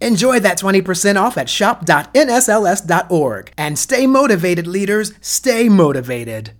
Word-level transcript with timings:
Enjoy 0.00 0.40
that 0.40 0.58
20% 0.58 1.20
off 1.20 1.38
at 1.38 1.48
shop.nsls.org. 1.48 3.52
And 3.58 3.78
stay 3.78 4.06
motivated, 4.06 4.66
leaders. 4.66 5.12
Stay 5.20 5.68
motivated. 5.68 6.52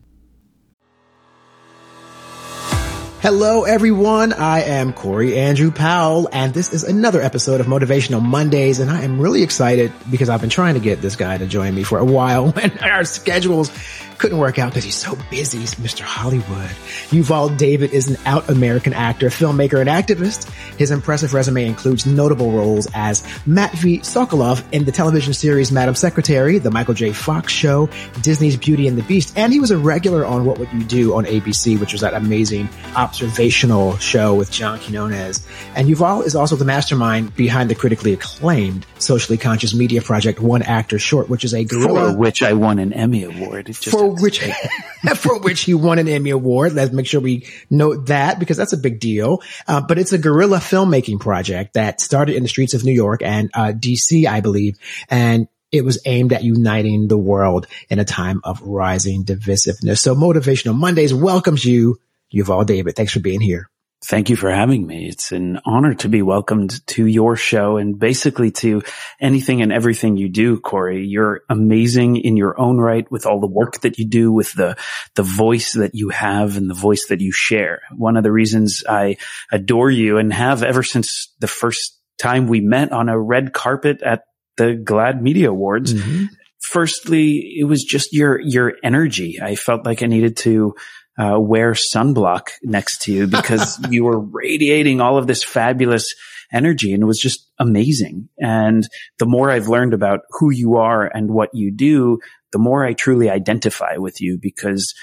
Hello, 3.27 3.65
everyone. 3.65 4.33
I 4.35 4.61
am 4.61 4.93
Corey 4.93 5.37
Andrew 5.37 5.73
Powell, 5.73 6.29
and 6.33 6.55
this 6.55 6.73
is 6.73 6.85
another 6.85 7.21
episode 7.21 7.61
of 7.61 7.67
Motivational 7.67 8.23
Mondays. 8.23 8.79
And 8.79 8.89
I 8.89 9.03
am 9.03 9.19
really 9.19 9.43
excited 9.43 9.93
because 10.09 10.29
I've 10.29 10.43
been 10.43 10.49
trying 10.49 10.75
to 10.75 10.81
get 10.81 11.01
this 11.01 11.17
guy 11.17 11.37
to 11.37 11.47
join 11.47 11.75
me 11.75 11.83
for 11.83 11.99
a 11.99 12.05
while 12.05 12.55
and 12.63 12.79
our 12.83 13.05
schedules 13.05 13.73
couldn't 14.19 14.39
work 14.39 14.59
out 14.59 14.71
because 14.71 14.85
he's 14.85 14.97
so 14.97 15.17
busy. 15.31 15.59
He's 15.59 15.75
Mr. 15.77 16.01
Hollywood. 16.01 16.71
Yuval 17.11 17.57
David 17.57 17.93
is 17.93 18.09
an 18.09 18.17
out 18.27 18.49
American 18.49 18.93
actor, 18.93 19.29
filmmaker, 19.29 19.81
and 19.81 19.89
activist. 19.89 20.51
His 20.79 20.91
impressive 20.91 21.35
resume 21.35 21.67
includes 21.67 22.07
notable 22.07 22.51
roles 22.53 22.89
as 22.95 23.23
Matvey 23.47 23.99
Sokolov 23.99 24.65
in 24.73 24.85
the 24.85 24.93
television 24.93 25.33
series 25.33 25.71
Madam 25.73 25.95
Secretary, 25.95 26.59
The 26.59 26.71
Michael 26.71 26.95
J. 26.95 27.13
Fox 27.13 27.53
Show, 27.53 27.89
Disney's 28.23 28.57
Beauty 28.57 28.89
and 28.89 28.97
the 28.97 29.03
Beast, 29.03 29.37
and 29.37 29.53
he 29.53 29.61
was 29.61 29.71
a 29.71 29.79
regular 29.79 30.25
on 30.25 30.45
What 30.45 30.59
Would 30.59 30.73
You 30.73 30.85
Do 30.85 31.15
on 31.15 31.25
ABC, 31.25 31.79
which 31.79 31.93
was 31.93 32.01
that 32.01 32.15
amazing 32.15 32.69
observational 32.95 33.97
show 33.99 34.35
with 34.35 34.51
John 34.51 34.79
Quinones. 34.79 35.47
And 35.75 35.89
Yuval 35.89 36.25
is 36.25 36.35
also 36.35 36.57
the 36.57 36.65
mastermind 36.65 37.35
behind 37.37 37.71
the 37.71 37.75
critically 37.75 38.13
acclaimed 38.13 38.87
socially 38.99 39.39
conscious 39.39 39.75
media 39.75 40.03
project 40.03 40.41
One 40.41 40.63
Actor 40.63 40.99
Short, 40.99 41.29
which 41.29 41.45
is 41.45 41.55
a 41.55 41.65
guerrilla. 41.65 42.13
For 42.13 42.17
which 42.17 42.43
I 42.43 42.53
won 42.55 42.79
an 42.79 42.93
Emmy 42.93 43.25
Award. 43.25 43.67
Just 43.67 43.91
for 44.15 44.23
which 44.23 44.41
for 45.17 45.39
which 45.41 45.63
he 45.63 45.75
won 45.75 45.99
an 45.99 46.09
Emmy 46.09 46.31
Award. 46.31 46.73
Let's 46.73 46.93
make 46.93 47.07
sure 47.07 47.21
we 47.21 47.47
note 47.71 48.07
that 48.07 48.39
because 48.39 48.57
that's 48.57 48.73
a 48.73 48.79
big 48.79 49.01
deal. 49.01 49.43
Uh, 49.67 49.81
but 49.81 49.99
it's 49.99 50.13
a 50.13 50.19
guerrilla 50.19 50.59
filmmaking 50.59 51.21
project 51.21 51.75
that 51.75 52.01
started 52.01 52.37
in 52.37 52.43
the 52.43 52.49
streets 52.49 52.75
of 52.75 52.85
New 52.85 52.93
York 52.93 53.23
and 53.23 53.51
uh, 53.55 53.73
DC, 53.73 54.27
I 54.27 54.41
believe, 54.41 54.79
and 55.09 55.49
it 55.73 55.85
was 55.85 56.01
aimed 56.07 56.33
at 56.33 56.45
uniting 56.45 57.09
the 57.09 57.19
world 57.19 57.67
in 57.91 57.99
a 57.99 58.05
time 58.05 58.41
of 58.45 58.61
rising 58.63 59.25
divisiveness. 59.25 59.99
So 59.99 60.15
Motivational 60.15 60.77
Mondays 60.77 61.13
welcomes 61.13 61.65
you, 61.65 61.99
Yuval 62.33 62.67
David. 62.67 62.97
Thanks 62.97 63.13
for 63.13 63.21
being 63.21 63.41
here. 63.41 63.69
Thank 64.05 64.29
you 64.29 64.37
for 64.37 64.51
having 64.51 64.87
me. 64.87 65.09
It's 65.09 65.33
an 65.33 65.59
honor 65.65 65.95
to 65.95 66.09
be 66.09 66.21
welcomed 66.21 66.87
to 66.89 67.07
your 67.07 67.35
show 67.35 67.79
and 67.79 67.99
basically 67.99 68.51
to 68.53 68.83
anything 69.21 69.63
and 69.63 69.73
everything 69.73 70.19
you 70.19 70.29
do, 70.29 70.61
Corey. 70.61 71.07
You're 71.07 71.41
amazing 71.49 72.17
in 72.17 72.37
your 72.37 72.61
own 72.61 72.77
right 72.77 73.11
with 73.11 73.25
all 73.25 73.41
the 73.41 73.47
work 73.47 73.81
that 73.81 73.99
you 73.99 74.07
do, 74.07 74.31
with 74.31 74.53
the, 74.53 74.77
the 75.15 75.23
voice 75.23 75.73
that 75.73 75.95
you 75.95 76.11
have 76.11 76.59
and 76.59 76.69
the 76.69 76.75
voice 76.75 77.07
that 77.09 77.23
you 77.23 77.33
share. 77.33 77.81
One 77.97 78.19
of 78.19 78.23
the 78.23 78.31
reasons 78.31 78.85
I 78.87 79.17
adore 79.51 79.91
you 79.91 80.19
and 80.19 80.31
have 80.33 80.63
ever 80.63 80.83
since 80.83 81.35
the 81.41 81.49
first 81.49 81.99
time 82.19 82.49
we 82.49 82.61
met 82.61 82.93
on 82.93 83.09
a 83.09 83.19
red 83.19 83.55
carpet 83.55 84.03
at 84.03 84.25
the 84.59 84.75
GLAAD 84.75 85.23
Media 85.23 85.51
Awards. 85.51 85.95
Mm-hmm. 85.95 86.27
Firstly, 86.61 87.57
it 87.59 87.65
was 87.65 87.83
just 87.83 88.13
your, 88.13 88.41
your 88.41 88.75
energy. 88.85 89.39
I 89.43 89.57
felt 89.57 89.87
like 89.87 90.03
I 90.03 90.07
needed 90.07 90.37
to 90.39 90.75
uh, 91.19 91.39
wear 91.39 91.73
sunblock 91.73 92.49
next 92.63 93.03
to 93.03 93.13
you 93.13 93.27
because 93.27 93.79
you 93.91 94.05
were 94.05 94.19
radiating 94.19 95.01
all 95.01 95.19
of 95.19 95.27
this 95.27 95.43
fabulous 95.43 96.15
energy 96.53 96.93
and 96.93 97.03
it 97.03 97.07
was 97.07 97.19
just 97.19 97.51
amazing. 97.59 98.29
And 98.39 98.87
the 99.19 99.27
more 99.27 99.51
I've 99.51 99.69
learned 99.69 99.95
about 99.95 100.21
who 100.31 100.51
you 100.51 100.77
are 100.77 101.07
and 101.07 101.31
what 101.31 101.51
you 101.55 101.73
do, 101.73 102.19
the 102.53 102.59
more 102.59 102.85
I 102.85 102.93
truly 102.93 103.31
identify 103.31 103.97
with 103.97 104.21
you 104.21 104.39
because 104.41 104.95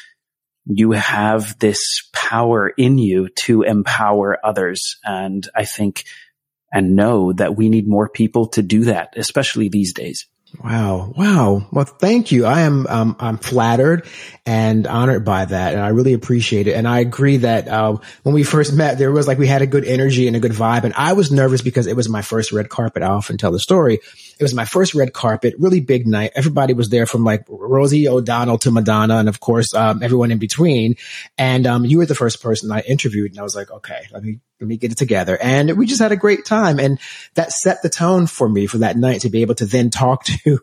you 0.65 0.91
have 0.91 1.59
this 1.59 2.09
power 2.13 2.69
in 2.69 2.97
you 2.97 3.29
to 3.35 3.63
empower 3.63 4.37
others. 4.43 4.97
And 5.03 5.45
I 5.53 5.65
think 5.65 6.05
and 6.71 6.95
know 6.95 7.33
that 7.33 7.55
we 7.55 7.69
need 7.69 7.87
more 7.87 8.09
people 8.09 8.47
to 8.47 8.63
do 8.63 8.85
that, 8.85 9.13
especially 9.15 9.69
these 9.69 9.93
days. 9.93 10.25
Wow. 10.61 11.13
Wow. 11.17 11.67
Well, 11.71 11.85
thank 11.85 12.31
you. 12.31 12.45
I 12.45 12.61
am, 12.61 12.85
um, 12.87 13.15
I'm 13.19 13.37
flattered 13.37 14.07
and 14.45 14.85
honored 14.85 15.25
by 15.25 15.45
that. 15.45 15.73
And 15.73 15.81
I 15.81 15.89
really 15.89 16.13
appreciate 16.13 16.67
it. 16.67 16.73
And 16.73 16.87
I 16.87 16.99
agree 16.99 17.37
that, 17.37 17.67
uh, 17.67 17.97
when 18.21 18.35
we 18.35 18.43
first 18.43 18.71
met, 18.73 18.97
there 18.97 19.11
was 19.11 19.27
like, 19.27 19.39
we 19.39 19.47
had 19.47 19.61
a 19.63 19.67
good 19.67 19.83
energy 19.83 20.27
and 20.27 20.35
a 20.35 20.39
good 20.39 20.51
vibe. 20.51 20.83
And 20.83 20.93
I 20.95 21.13
was 21.13 21.31
nervous 21.31 21.61
because 21.61 21.87
it 21.87 21.95
was 21.95 22.07
my 22.07 22.21
first 22.21 22.51
red 22.51 22.69
carpet. 22.69 23.01
I 23.03 23.07
often 23.07 23.37
tell 23.37 23.51
the 23.51 23.59
story. 23.59 23.95
It 23.95 24.43
was 24.43 24.53
my 24.53 24.65
first 24.65 24.93
red 24.93 25.11
carpet, 25.11 25.55
really 25.57 25.79
big 25.79 26.05
night. 26.07 26.31
Everybody 26.35 26.73
was 26.73 26.89
there 26.89 27.07
from 27.07 27.23
like 27.23 27.45
Rosie 27.49 28.07
O'Donnell 28.07 28.59
to 28.59 28.71
Madonna. 28.71 29.17
And 29.17 29.29
of 29.29 29.39
course, 29.39 29.73
um, 29.73 30.03
everyone 30.03 30.31
in 30.31 30.37
between. 30.37 30.95
And, 31.37 31.65
um, 31.65 31.83
you 31.83 31.97
were 31.97 32.05
the 32.05 32.15
first 32.15 32.43
person 32.43 32.71
I 32.71 32.81
interviewed. 32.81 33.31
And 33.31 33.39
I 33.39 33.43
was 33.43 33.55
like, 33.55 33.71
okay, 33.71 34.07
let 34.11 34.23
me, 34.23 34.39
let 34.63 34.69
me 34.69 34.77
get 34.77 34.93
it 34.93 34.97
together. 34.97 35.37
And 35.39 35.77
we 35.77 35.85
just 35.85 36.01
had 36.01 36.13
a 36.13 36.17
great 36.17 36.45
time. 36.45 36.79
And 36.79 36.99
that 37.33 37.51
set 37.51 37.81
the 37.81 37.89
tone 37.89 38.27
for 38.27 38.47
me 38.47 38.65
for 38.65 38.77
that 38.79 38.95
night 38.95 39.21
to 39.21 39.29
be 39.29 39.41
able 39.41 39.55
to 39.55 39.65
then 39.65 39.89
talk 39.89 40.23
to 40.43 40.59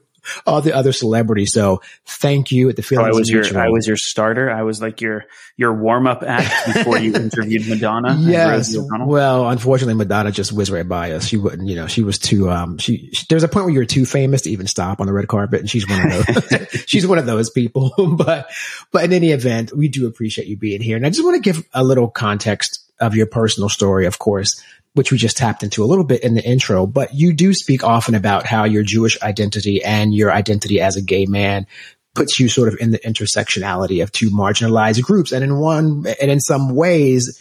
all 0.47 0.61
the 0.61 0.75
other 0.75 0.93
celebrities. 0.93 1.53
So 1.53 1.81
thank 2.07 2.53
you 2.53 2.69
at 2.69 2.77
the 2.77 2.83
feeling. 2.83 3.07
Oh, 3.07 3.09
I 3.09 3.13
was 3.13 3.31
your, 3.31 3.59
I 3.59 3.69
was 3.69 3.87
your 3.87 3.97
starter. 3.97 4.51
I 4.51 4.63
was 4.63 4.81
like 4.81 5.01
your, 5.01 5.25
your 5.57 5.73
warm 5.73 6.07
up 6.07 6.23
act 6.23 6.75
before 6.75 6.99
you 6.99 7.15
interviewed 7.15 7.69
Madonna. 7.69 8.17
Yes. 8.19 8.77
Well, 8.77 9.49
unfortunately, 9.49 9.95
Madonna 9.95 10.31
just 10.31 10.53
whizzed 10.53 10.71
right 10.71 10.87
by 10.87 11.13
us. 11.13 11.27
She 11.27 11.37
wouldn't, 11.37 11.69
you 11.69 11.75
know, 11.75 11.87
she 11.87 12.03
was 12.03 12.19
too, 12.19 12.51
um, 12.51 12.79
she, 12.79 13.11
she 13.13 13.27
there's 13.29 13.43
a 13.43 13.49
point 13.49 13.67
where 13.67 13.75
you're 13.75 13.85
too 13.87 14.05
famous 14.07 14.43
to 14.43 14.51
even 14.51 14.67
stop 14.67 15.01
on 15.01 15.07
the 15.07 15.13
red 15.13 15.29
carpet. 15.29 15.61
And 15.61 15.71
she's 15.71 15.89
one 15.89 16.11
of 16.11 16.27
those, 16.27 16.69
she's 16.87 17.07
one 17.07 17.19
of 17.19 17.27
those 17.27 17.51
people. 17.51 17.93
but, 18.17 18.51
but 18.93 19.05
in 19.05 19.13
any 19.13 19.31
event, 19.31 19.75
we 19.75 19.89
do 19.89 20.07
appreciate 20.07 20.49
you 20.49 20.57
being 20.57 20.83
here. 20.83 20.97
And 20.97 21.07
I 21.07 21.11
just 21.11 21.25
want 21.25 21.43
to 21.43 21.53
give 21.53 21.67
a 21.73 21.83
little 21.85 22.09
context 22.09 22.90
of 23.01 23.15
your 23.15 23.27
personal 23.27 23.69
story, 23.69 24.07
of 24.07 24.19
course, 24.19 24.63
which 24.95 25.13
we 25.13 25.19
just 25.19 25.37
tapped 25.37 25.63
into 25.63 25.85
a 25.85 25.87
little 25.87 26.05
bit 26.05 26.23
in 26.23 26.35
the 26.35 26.45
intro, 26.45 26.87
but 26.87 27.15
you 27.15 27.33
do 27.33 27.55
speak 27.55 27.85
often 27.85 28.15
about 28.15 28.47
how 28.47 28.65
your 28.65 28.83
Jewish 28.83 29.21
identity 29.23 29.83
and 29.83 30.15
your 30.15 30.33
identity 30.33 30.81
as 30.81 30.97
a 30.97 31.03
gay 31.03 31.27
man 31.27 31.67
puts 32.15 32.41
you 32.41 32.49
sort 32.49 32.69
of 32.69 32.79
in 32.81 32.91
the 32.91 32.99
intersectionality 32.99 34.03
of 34.03 34.11
two 34.11 34.31
marginalized 34.31 35.03
groups. 35.03 35.33
And 35.33 35.45
in 35.45 35.59
one, 35.59 36.05
and 36.21 36.31
in 36.31 36.41
some 36.41 36.75
ways, 36.75 37.41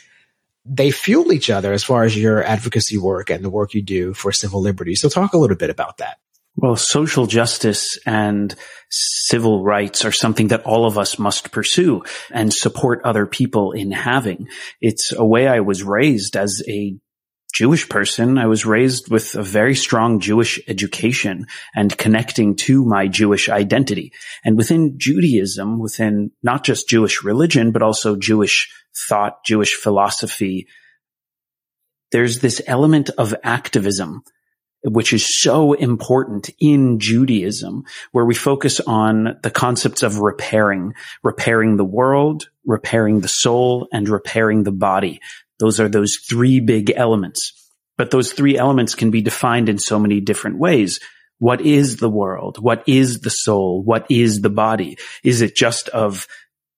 they 0.66 0.92
fuel 0.92 1.34
each 1.34 1.50
other 1.50 1.74
as 1.74 1.84
far 1.84 2.03
as 2.03 2.16
your 2.16 2.44
advocacy 2.44 2.98
work 2.98 3.31
and 3.31 3.44
the 3.44 3.50
work 3.50 3.74
you 3.74 3.81
do 3.81 4.14
for 4.14 4.31
civil 4.31 4.62
liberties. 4.62 5.02
So 5.02 5.09
talk 5.09 5.34
a 5.34 5.38
little 5.38 5.58
bit 5.58 5.72
about 5.72 5.98
that. 5.98 6.19
Well, 6.56 6.76
social 6.76 7.26
justice 7.26 7.98
and 8.06 8.54
civil 8.90 9.64
rights 9.64 10.04
are 10.04 10.12
something 10.12 10.50
that 10.50 10.66
all 10.66 10.86
of 10.86 10.98
us 10.98 11.18
must 11.18 11.52
pursue 11.52 12.04
and 12.32 12.54
support 12.54 13.02
other 13.04 13.26
people 13.26 13.72
in 13.72 13.92
having. 13.92 14.50
It's 14.82 15.14
a 15.14 15.24
way 15.24 15.48
I 15.48 15.62
was 15.62 15.84
raised 15.84 16.36
as 16.36 16.62
a 16.68 16.98
Jewish 17.54 17.90
person. 17.90 18.38
I 18.38 18.48
was 18.48 18.66
raised 18.66 19.10
with 19.10 19.36
a 19.36 19.44
very 19.44 19.76
strong 19.76 20.20
Jewish 20.20 20.60
education 20.68 21.48
and 21.76 21.98
connecting 21.98 22.56
to 22.58 22.86
my 22.86 23.08
Jewish 23.08 23.50
identity. 23.50 24.12
And 24.44 24.58
within 24.58 24.96
Judaism, 24.98 25.80
within 25.80 26.31
not 26.44 26.64
just 26.64 26.90
Jewish 26.90 27.24
religion, 27.24 27.72
but 27.72 27.81
also 27.81 28.16
Jewish 28.16 28.70
thought, 29.08 29.46
Jewish 29.46 29.76
philosophy, 29.76 30.68
there's 32.12 32.40
this 32.40 32.62
element 32.68 33.10
of 33.18 33.36
activism 33.44 34.24
which 34.84 35.13
is 35.13 35.40
so 35.41 35.74
important 35.74 36.50
in 36.59 37.00
Judaism, 37.00 37.83
where 38.12 38.25
we 38.25 38.36
focus 38.36 38.80
on 38.80 39.38
the 39.44 39.51
concepts 39.51 40.04
of 40.04 40.19
repairing, 40.19 40.94
repairing 41.24 41.77
the 41.77 41.86
world, 41.86 42.50
repairing 42.65 43.19
the 43.19 43.27
soul, 43.27 43.88
and 43.92 44.07
repairing 44.07 44.63
the 44.63 44.71
body. 44.71 45.19
Those 45.59 45.80
are 45.80 45.89
those 45.89 46.18
three 46.27 46.59
big 46.59 46.92
elements. 46.95 47.54
But 47.98 48.12
those 48.12 48.31
three 48.31 48.57
elements 48.57 48.95
can 48.95 49.12
be 49.12 49.21
defined 49.21 49.68
in 49.68 49.77
so 49.77 50.00
many 50.00 50.21
different 50.21 50.57
ways. 50.57 51.01
What 51.39 51.59
is 51.59 51.98
the 51.98 52.09
world? 52.09 52.57
What 52.57 52.83
is 52.88 53.19
the 53.19 53.30
soul? 53.30 53.83
What 53.83 54.06
is 54.09 54.42
the 54.42 54.50
body? 54.50 54.98
Is 55.24 55.42
it 55.42 55.56
just 55.56 55.89
of 55.89 56.25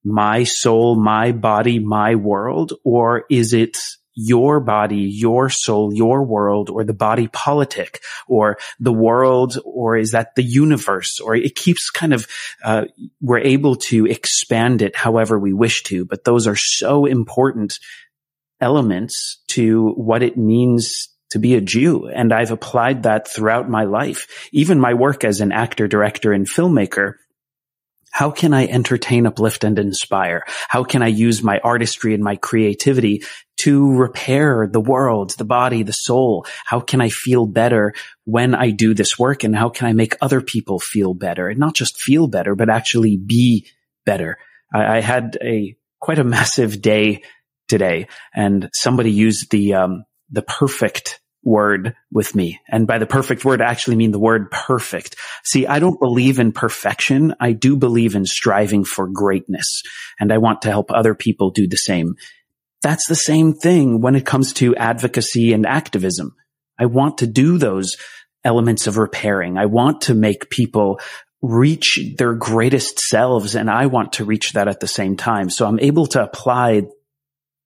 my 0.03 0.43
soul, 0.43 0.95
my 0.95 1.31
body, 1.31 1.77
my 1.77 2.15
world? 2.15 2.73
Or 2.83 3.25
is 3.29 3.53
it 3.53 3.77
your 4.13 4.59
body, 4.59 5.09
your 5.11 5.49
soul, 5.49 5.93
your 5.93 6.23
world, 6.23 6.69
or 6.69 6.83
the 6.83 6.93
body 6.93 7.27
politic, 7.27 8.01
or 8.27 8.57
the 8.79 8.93
world, 8.93 9.57
or 9.63 9.97
is 9.97 10.11
that 10.11 10.35
the 10.35 10.43
universe? 10.43 11.19
Or 11.19 11.35
it 11.35 11.55
keeps 11.55 11.89
kind 11.89 12.13
of, 12.13 12.27
uh, 12.63 12.85
we're 13.21 13.39
able 13.39 13.75
to 13.75 14.05
expand 14.05 14.81
it 14.81 14.95
however 14.95 15.39
we 15.39 15.53
wish 15.53 15.83
to, 15.83 16.05
but 16.05 16.23
those 16.23 16.47
are 16.47 16.55
so 16.55 17.05
important 17.05 17.79
elements 18.59 19.41
to 19.47 19.89
what 19.91 20.23
it 20.23 20.37
means 20.37 21.09
to 21.31 21.39
be 21.39 21.55
a 21.55 21.61
Jew. 21.61 22.07
And 22.07 22.33
I've 22.33 22.51
applied 22.51 23.03
that 23.03 23.27
throughout 23.27 23.69
my 23.69 23.85
life. 23.85 24.49
Even 24.51 24.79
my 24.79 24.93
work 24.93 25.23
as 25.23 25.41
an 25.41 25.51
actor, 25.51 25.87
director, 25.87 26.33
and 26.33 26.45
filmmaker. 26.45 27.13
How 28.11 28.29
can 28.29 28.53
I 28.53 28.67
entertain, 28.67 29.25
uplift, 29.25 29.63
and 29.63 29.79
inspire? 29.79 30.43
How 30.67 30.83
can 30.83 31.01
I 31.01 31.07
use 31.07 31.41
my 31.41 31.59
artistry 31.59 32.13
and 32.13 32.21
my 32.21 32.35
creativity 32.35 33.23
to 33.61 33.95
repair 33.95 34.67
the 34.71 34.81
world, 34.81 35.35
the 35.37 35.45
body, 35.45 35.83
the 35.83 35.93
soul? 35.93 36.45
How 36.65 36.79
can 36.79 37.01
I 37.01 37.09
feel 37.09 37.45
better 37.45 37.93
when 38.25 38.55
I 38.55 38.71
do 38.71 38.93
this 38.93 39.17
work? 39.17 39.43
And 39.43 39.55
how 39.55 39.69
can 39.69 39.87
I 39.87 39.93
make 39.93 40.15
other 40.21 40.41
people 40.41 40.79
feel 40.79 41.13
better? 41.13 41.47
And 41.47 41.59
not 41.59 41.75
just 41.75 41.99
feel 41.99 42.27
better, 42.27 42.55
but 42.55 42.69
actually 42.69 43.17
be 43.17 43.67
better. 44.05 44.37
I, 44.73 44.97
I 44.97 45.01
had 45.01 45.37
a 45.41 45.75
quite 45.99 46.19
a 46.19 46.23
massive 46.23 46.81
day 46.81 47.23
today 47.67 48.07
and 48.33 48.69
somebody 48.73 49.11
used 49.11 49.51
the, 49.51 49.75
um, 49.75 50.03
the 50.29 50.41
perfect 50.41 51.21
word 51.43 51.95
with 52.11 52.35
me. 52.35 52.59
And 52.67 52.85
by 52.85 52.99
the 52.99 53.05
perfect 53.05 53.43
word, 53.45 53.61
I 53.61 53.65
actually 53.65 53.95
mean 53.95 54.11
the 54.11 54.19
word 54.19 54.51
perfect. 54.51 55.15
See, 55.43 55.65
I 55.65 55.79
don't 55.79 55.99
believe 55.99 56.39
in 56.39 56.51
perfection. 56.51 57.33
I 57.39 57.53
do 57.53 57.75
believe 57.75 58.15
in 58.15 58.25
striving 58.25 58.83
for 58.83 59.07
greatness 59.07 59.81
and 60.19 60.31
I 60.31 60.37
want 60.37 60.63
to 60.63 60.69
help 60.69 60.91
other 60.91 61.15
people 61.15 61.49
do 61.51 61.67
the 61.67 61.77
same. 61.77 62.15
That's 62.81 63.07
the 63.07 63.15
same 63.15 63.53
thing 63.53 64.01
when 64.01 64.15
it 64.15 64.25
comes 64.25 64.53
to 64.53 64.75
advocacy 64.75 65.53
and 65.53 65.65
activism. 65.65 66.35
I 66.79 66.85
want 66.85 67.19
to 67.19 67.27
do 67.27 67.57
those 67.57 67.95
elements 68.43 68.87
of 68.87 68.97
repairing. 68.97 69.57
I 69.57 69.67
want 69.67 70.01
to 70.01 70.15
make 70.15 70.49
people 70.49 70.99
reach 71.41 71.99
their 72.17 72.33
greatest 72.33 72.99
selves 72.99 73.55
and 73.55 73.69
I 73.69 73.87
want 73.87 74.13
to 74.13 74.25
reach 74.25 74.53
that 74.53 74.67
at 74.67 74.79
the 74.79 74.87
same 74.87 75.15
time. 75.15 75.49
So 75.49 75.67
I'm 75.67 75.79
able 75.79 76.07
to 76.07 76.23
apply 76.23 76.83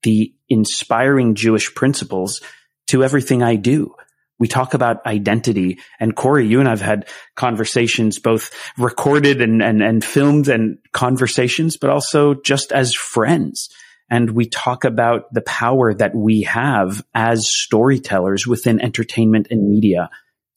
the 0.04 0.34
inspiring 0.50 1.36
Jewish 1.36 1.74
principles 1.76 2.42
to 2.88 3.04
everything 3.04 3.42
I 3.42 3.56
do. 3.56 3.96
We 4.38 4.48
talk 4.50 4.74
about 4.74 5.06
identity 5.06 5.80
and 6.00 6.16
Corey, 6.16 6.46
you 6.46 6.60
and 6.60 6.68
I've 6.68 6.82
had 6.82 7.08
conversations, 7.36 8.20
both 8.20 8.52
recorded 8.78 9.42
and, 9.42 9.62
and, 9.62 9.82
and 9.82 10.04
filmed 10.04 10.50
and 10.50 10.78
conversations, 10.92 11.78
but 11.78 11.90
also 11.90 12.34
just 12.34 12.74
as 12.74 12.94
friends. 12.94 13.70
And 14.10 14.32
we 14.32 14.46
talk 14.46 14.86
about 14.86 15.34
the 15.34 15.42
power 15.42 15.94
that 15.94 16.14
we 16.14 16.44
have 16.44 17.04
as 17.14 17.48
storytellers 17.48 18.46
within 18.46 18.82
entertainment 18.82 19.48
and 19.50 19.70
media 19.70 20.10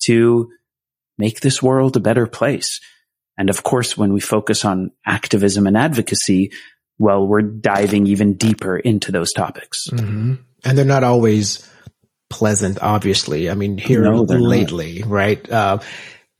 to 0.03 0.51
make 1.17 1.41
this 1.41 1.63
world 1.63 1.97
a 1.97 2.01
better 2.01 2.27
place. 2.27 2.81
And 3.39 3.51
of 3.51 3.63
course, 3.63 3.97
when 3.97 4.13
we 4.13 4.21
focus 4.21 4.65
on 4.65 4.91
activism 5.07 5.67
and 5.67 5.77
advocacy, 5.77 6.53
well, 6.99 7.27
we're 7.27 7.43
diving 7.43 8.07
even 8.09 8.35
deeper 8.35 8.77
into 8.77 9.13
those 9.13 9.33
topics. 9.33 9.89
Mm-hmm. 9.89 10.35
And 10.65 10.79
they're 10.79 10.85
not 10.85 11.05
always 11.05 11.67
pleasant, 12.29 12.83
obviously. 12.83 13.49
I 13.49 13.55
mean, 13.55 13.79
here 13.79 14.03
no, 14.03 14.23
lately, 14.23 15.01
not. 15.01 15.09
right? 15.09 15.51
Uh, 15.51 15.79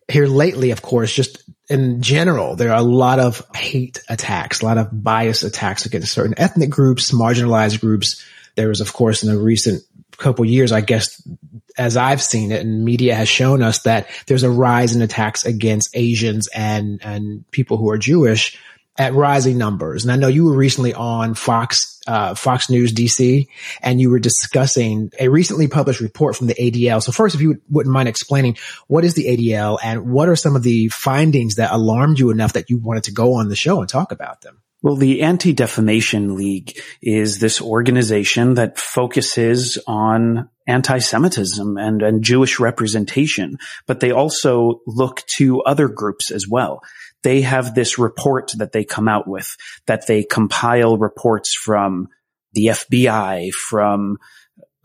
here 0.09 0.27
lately, 0.27 0.73
of 0.73 0.83
course, 0.83 1.15
just 1.15 1.48
in 1.69 2.03
general, 2.03 2.57
there 2.57 2.71
are 2.71 2.79
a 2.79 2.83
lot 2.83 3.19
of 3.19 3.47
hate 3.55 4.03
attacks, 4.09 4.61
a 4.61 4.65
lot 4.65 4.79
of 4.79 4.89
bias 4.93 5.43
attacks 5.43 5.87
against 5.87 6.13
certain 6.13 6.35
ethnic 6.37 6.71
groups, 6.71 7.13
marginalized 7.13 7.81
groups. 7.81 8.25
There 8.55 8.69
was, 8.69 8.81
of 8.81 8.93
course, 8.93 9.23
in 9.23 9.31
the 9.31 9.39
recent 9.39 9.83
couple 10.17 10.45
years, 10.45 10.73
I 10.73 10.81
guess, 10.81 11.23
as 11.77 11.97
I've 11.97 12.23
seen 12.23 12.51
it 12.51 12.61
and 12.61 12.85
media 12.85 13.15
has 13.15 13.29
shown 13.29 13.63
us 13.63 13.83
that 13.83 14.09
there's 14.27 14.43
a 14.43 14.51
rise 14.51 14.97
in 14.97 15.03
attacks 15.03 15.45
against 15.45 15.91
Asians 15.95 16.49
and, 16.49 17.01
and 17.05 17.49
people 17.53 17.77
who 17.77 17.91
are 17.91 17.99
Jewish 17.99 18.59
at 18.99 19.15
rising 19.15 19.57
numbers. 19.57 20.05
And 20.05 20.13
I 20.13 20.17
know 20.17 20.27
you 20.27 20.45
were 20.45 20.57
recently 20.57 20.93
on 20.93 21.35
Fox, 21.35 22.01
uh, 22.09 22.35
Fox 22.35 22.69
News 22.69 22.93
DC, 22.93 23.47
and 23.81 24.01
you 24.01 24.11
were 24.11 24.19
discussing 24.19 25.13
a 25.21 25.29
recently 25.29 25.69
published 25.69 26.01
report 26.01 26.35
from 26.35 26.49
the 26.49 26.55
ADL. 26.55 27.01
So 27.01 27.13
first, 27.13 27.37
if 27.37 27.41
you 27.41 27.61
would, 27.71 27.87
not 27.87 27.93
mind 27.93 28.09
explaining 28.09 28.57
what 28.89 29.05
is 29.05 29.15
the 29.15 29.27
ADL 29.27 29.79
and 29.83 30.11
what 30.11 30.29
are 30.29 30.37
some 30.37 30.57
of 30.57 30.65
the 30.65 30.89
findings 30.89 31.55
that 31.55 31.73
alarmed 31.73 32.19
you 32.19 32.31
enough 32.31 32.55
that 32.55 32.71
you 32.71 32.79
wanted 32.79 33.05
to 33.05 33.13
go 33.13 33.35
on 33.35 33.49
the 33.49 33.57
show 33.57 33.81
and 33.81 33.89
talk 33.89 34.11
about 34.11 34.41
them? 34.43 34.61
Well, 34.81 34.97
the 34.97 35.23
Anti-Defamation 35.23 36.37
League 36.37 36.79
is 37.03 37.41
this 37.41 37.61
organization 37.61 38.55
that 38.55 38.79
focuses 38.79 39.77
on 39.89 40.49
anti-Semitism 40.69 41.77
and, 41.77 42.01
and 42.01 42.23
Jewish 42.23 42.61
representation, 42.61 43.59
but 43.87 43.99
they 43.99 44.13
also 44.13 44.83
look 44.87 45.25
to 45.37 45.63
other 45.63 45.89
groups 45.89 46.31
as 46.31 46.47
well 46.49 46.83
they 47.23 47.43
have 47.43 47.75
this 47.75 47.99
report 47.99 48.53
that 48.59 48.73
they 48.73 48.85
come 48.85 49.09
out 49.09 49.27
with, 49.27 49.57
that 49.87 50.07
they 50.07 50.23
compile 50.23 50.97
reports 50.97 51.55
from 51.55 52.09
the 52.53 52.67
FBI, 52.67 53.53
from 53.53 54.19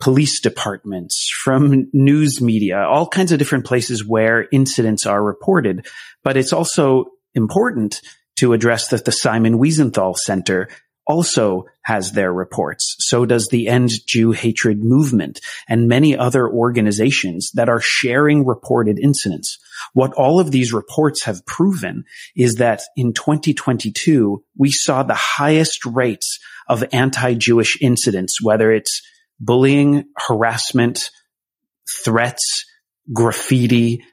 police 0.00 0.40
departments, 0.40 1.30
from 1.42 1.88
news 1.92 2.40
media, 2.40 2.84
all 2.84 3.08
kinds 3.08 3.32
of 3.32 3.38
different 3.38 3.64
places 3.64 4.06
where 4.06 4.46
incidents 4.52 5.06
are 5.06 5.22
reported. 5.22 5.86
But 6.22 6.36
it's 6.36 6.52
also 6.52 7.06
important 7.34 8.00
to 8.36 8.52
address 8.52 8.88
that 8.88 9.04
the 9.04 9.12
Simon 9.12 9.58
Wiesenthal 9.58 10.16
Center 10.16 10.68
also 11.06 11.64
has 11.82 12.12
their 12.12 12.32
reports. 12.32 12.96
So 12.98 13.26
does 13.26 13.48
the 13.48 13.68
End 13.68 13.90
Jew 14.06 14.32
Hatred 14.32 14.82
Movement 14.82 15.40
and 15.68 15.88
many 15.88 16.16
other 16.16 16.48
organizations 16.48 17.50
that 17.54 17.68
are 17.68 17.80
sharing 17.80 18.46
reported 18.46 18.98
incidents. 18.98 19.58
What 19.92 20.14
all 20.14 20.40
of 20.40 20.50
these 20.50 20.72
reports 20.72 21.24
have 21.24 21.44
proven 21.46 22.04
is 22.34 22.56
that 22.56 22.82
in 22.96 23.12
2022, 23.12 24.42
we 24.56 24.70
saw 24.70 25.02
the 25.02 25.14
highest 25.14 25.84
rates 25.84 26.38
of 26.68 26.84
anti-Jewish 26.92 27.80
incidents, 27.82 28.42
whether 28.42 28.72
it's 28.72 29.02
bullying, 29.38 30.04
harassment, 30.16 31.10
threats, 32.04 32.64
graffiti, 33.12 34.04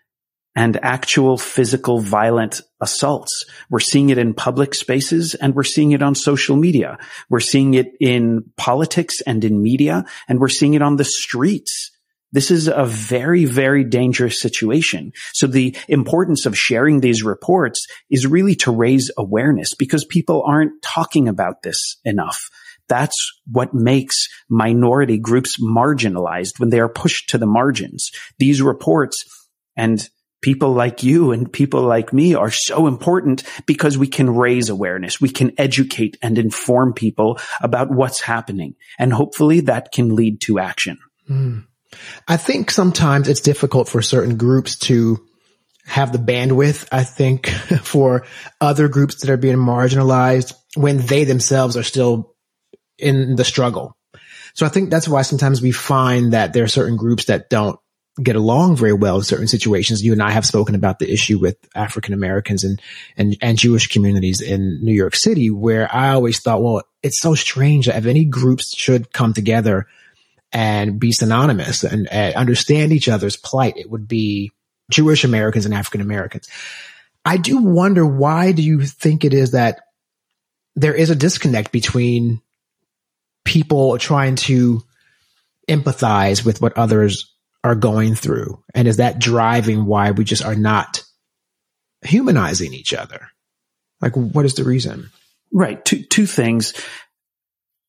and 0.55 0.77
actual 0.83 1.37
physical 1.37 1.99
violent 1.99 2.61
assaults. 2.81 3.45
We're 3.69 3.79
seeing 3.79 4.09
it 4.09 4.17
in 4.17 4.33
public 4.33 4.75
spaces 4.75 5.33
and 5.35 5.55
we're 5.55 5.63
seeing 5.63 5.91
it 5.93 6.03
on 6.03 6.15
social 6.15 6.57
media. 6.57 6.97
We're 7.29 7.39
seeing 7.39 7.73
it 7.73 7.93
in 7.99 8.45
politics 8.57 9.21
and 9.21 9.43
in 9.43 9.61
media 9.61 10.05
and 10.27 10.39
we're 10.39 10.49
seeing 10.49 10.73
it 10.73 10.81
on 10.81 10.97
the 10.97 11.05
streets. 11.05 11.91
This 12.33 12.49
is 12.49 12.67
a 12.67 12.85
very, 12.85 13.45
very 13.45 13.83
dangerous 13.83 14.39
situation. 14.39 15.11
So 15.33 15.47
the 15.47 15.75
importance 15.87 16.45
of 16.45 16.57
sharing 16.57 16.99
these 17.01 17.23
reports 17.23 17.85
is 18.09 18.25
really 18.25 18.55
to 18.55 18.71
raise 18.71 19.11
awareness 19.17 19.75
because 19.75 20.05
people 20.05 20.43
aren't 20.45 20.81
talking 20.81 21.27
about 21.27 21.61
this 21.63 21.97
enough. 22.05 22.49
That's 22.87 23.15
what 23.49 23.73
makes 23.73 24.27
minority 24.49 25.17
groups 25.17 25.61
marginalized 25.61 26.59
when 26.59 26.69
they 26.69 26.79
are 26.79 26.89
pushed 26.89 27.29
to 27.29 27.37
the 27.37 27.45
margins. 27.45 28.11
These 28.37 28.61
reports 28.61 29.23
and 29.77 30.09
people 30.41 30.73
like 30.73 31.03
you 31.03 31.31
and 31.31 31.51
people 31.51 31.83
like 31.83 32.11
me 32.11 32.33
are 32.35 32.51
so 32.51 32.87
important 32.87 33.43
because 33.65 33.97
we 33.97 34.07
can 34.07 34.29
raise 34.29 34.69
awareness. 34.69 35.21
We 35.21 35.29
can 35.29 35.53
educate 35.57 36.17
and 36.21 36.37
inform 36.37 36.93
people 36.93 37.39
about 37.61 37.91
what's 37.91 38.21
happening. 38.21 38.75
And 38.97 39.13
hopefully 39.13 39.61
that 39.61 39.91
can 39.91 40.15
lead 40.15 40.41
to 40.41 40.59
action. 40.59 40.97
Mm. 41.29 41.65
I 42.27 42.37
think 42.37 42.71
sometimes 42.71 43.27
it's 43.27 43.41
difficult 43.41 43.87
for 43.87 44.01
certain 44.01 44.37
groups 44.37 44.77
to 44.79 45.25
have 45.85 46.11
the 46.11 46.19
bandwidth, 46.19 46.87
I 46.91 47.03
think, 47.03 47.47
for 47.83 48.25
other 48.59 48.87
groups 48.87 49.21
that 49.21 49.29
are 49.29 49.37
being 49.37 49.57
marginalized 49.57 50.53
when 50.75 50.97
they 51.05 51.25
themselves 51.25 51.75
are 51.77 51.83
still 51.83 52.35
in 52.97 53.35
the 53.35 53.43
struggle. 53.43 53.97
So 54.53 54.65
I 54.65 54.69
think 54.69 54.89
that's 54.89 55.07
why 55.07 55.21
sometimes 55.21 55.61
we 55.61 55.71
find 55.71 56.33
that 56.33 56.53
there 56.53 56.63
are 56.63 56.69
certain 56.69 56.97
groups 56.97 57.25
that 57.25 57.49
don't 57.49 57.79
get 58.21 58.35
along 58.35 58.75
very 58.75 58.93
well 58.93 59.17
in 59.17 59.23
certain 59.23 59.47
situations. 59.47 60.03
You 60.03 60.13
and 60.13 60.21
I 60.21 60.31
have 60.31 60.45
spoken 60.45 60.75
about 60.75 60.99
the 60.99 61.11
issue 61.11 61.39
with 61.39 61.57
African 61.75 62.13
Americans 62.13 62.63
and, 62.63 62.81
and, 63.17 63.37
and 63.41 63.57
Jewish 63.57 63.87
communities 63.87 64.41
in 64.41 64.83
New 64.83 64.93
York 64.93 65.15
City, 65.15 65.49
where 65.49 65.93
I 65.93 66.09
always 66.09 66.39
thought, 66.39 66.61
well, 66.61 66.83
it's 67.03 67.19
so 67.19 67.35
strange 67.35 67.85
that 67.85 67.97
if 67.97 68.05
any 68.05 68.25
groups 68.25 68.75
should 68.75 69.11
come 69.11 69.33
together 69.33 69.87
and 70.51 70.99
be 70.99 71.11
synonymous 71.11 71.83
and, 71.83 72.07
and 72.11 72.35
understand 72.35 72.91
each 72.91 73.07
other's 73.07 73.37
plight, 73.37 73.77
it 73.77 73.89
would 73.89 74.07
be 74.07 74.51
Jewish 74.91 75.23
Americans 75.23 75.65
and 75.65 75.73
African 75.73 76.01
Americans. 76.01 76.49
I 77.23 77.37
do 77.37 77.57
wonder 77.57 78.05
why 78.05 78.51
do 78.51 78.61
you 78.61 78.85
think 78.85 79.23
it 79.23 79.33
is 79.33 79.51
that 79.51 79.81
there 80.75 80.93
is 80.93 81.09
a 81.09 81.15
disconnect 81.15 81.71
between 81.71 82.41
people 83.45 83.97
trying 83.97 84.35
to 84.35 84.83
empathize 85.69 86.45
with 86.45 86.61
what 86.61 86.77
others 86.77 87.30
are 87.63 87.75
going 87.75 88.15
through? 88.15 88.63
And 88.73 88.87
is 88.87 88.97
that 88.97 89.19
driving 89.19 89.85
why 89.85 90.11
we 90.11 90.23
just 90.23 90.43
are 90.43 90.55
not 90.55 91.03
humanizing 92.01 92.73
each 92.73 92.93
other? 92.93 93.27
Like, 94.01 94.15
what 94.15 94.45
is 94.45 94.55
the 94.55 94.63
reason? 94.63 95.11
Right. 95.53 95.83
Two, 95.83 96.03
two 96.03 96.25
things. 96.25 96.73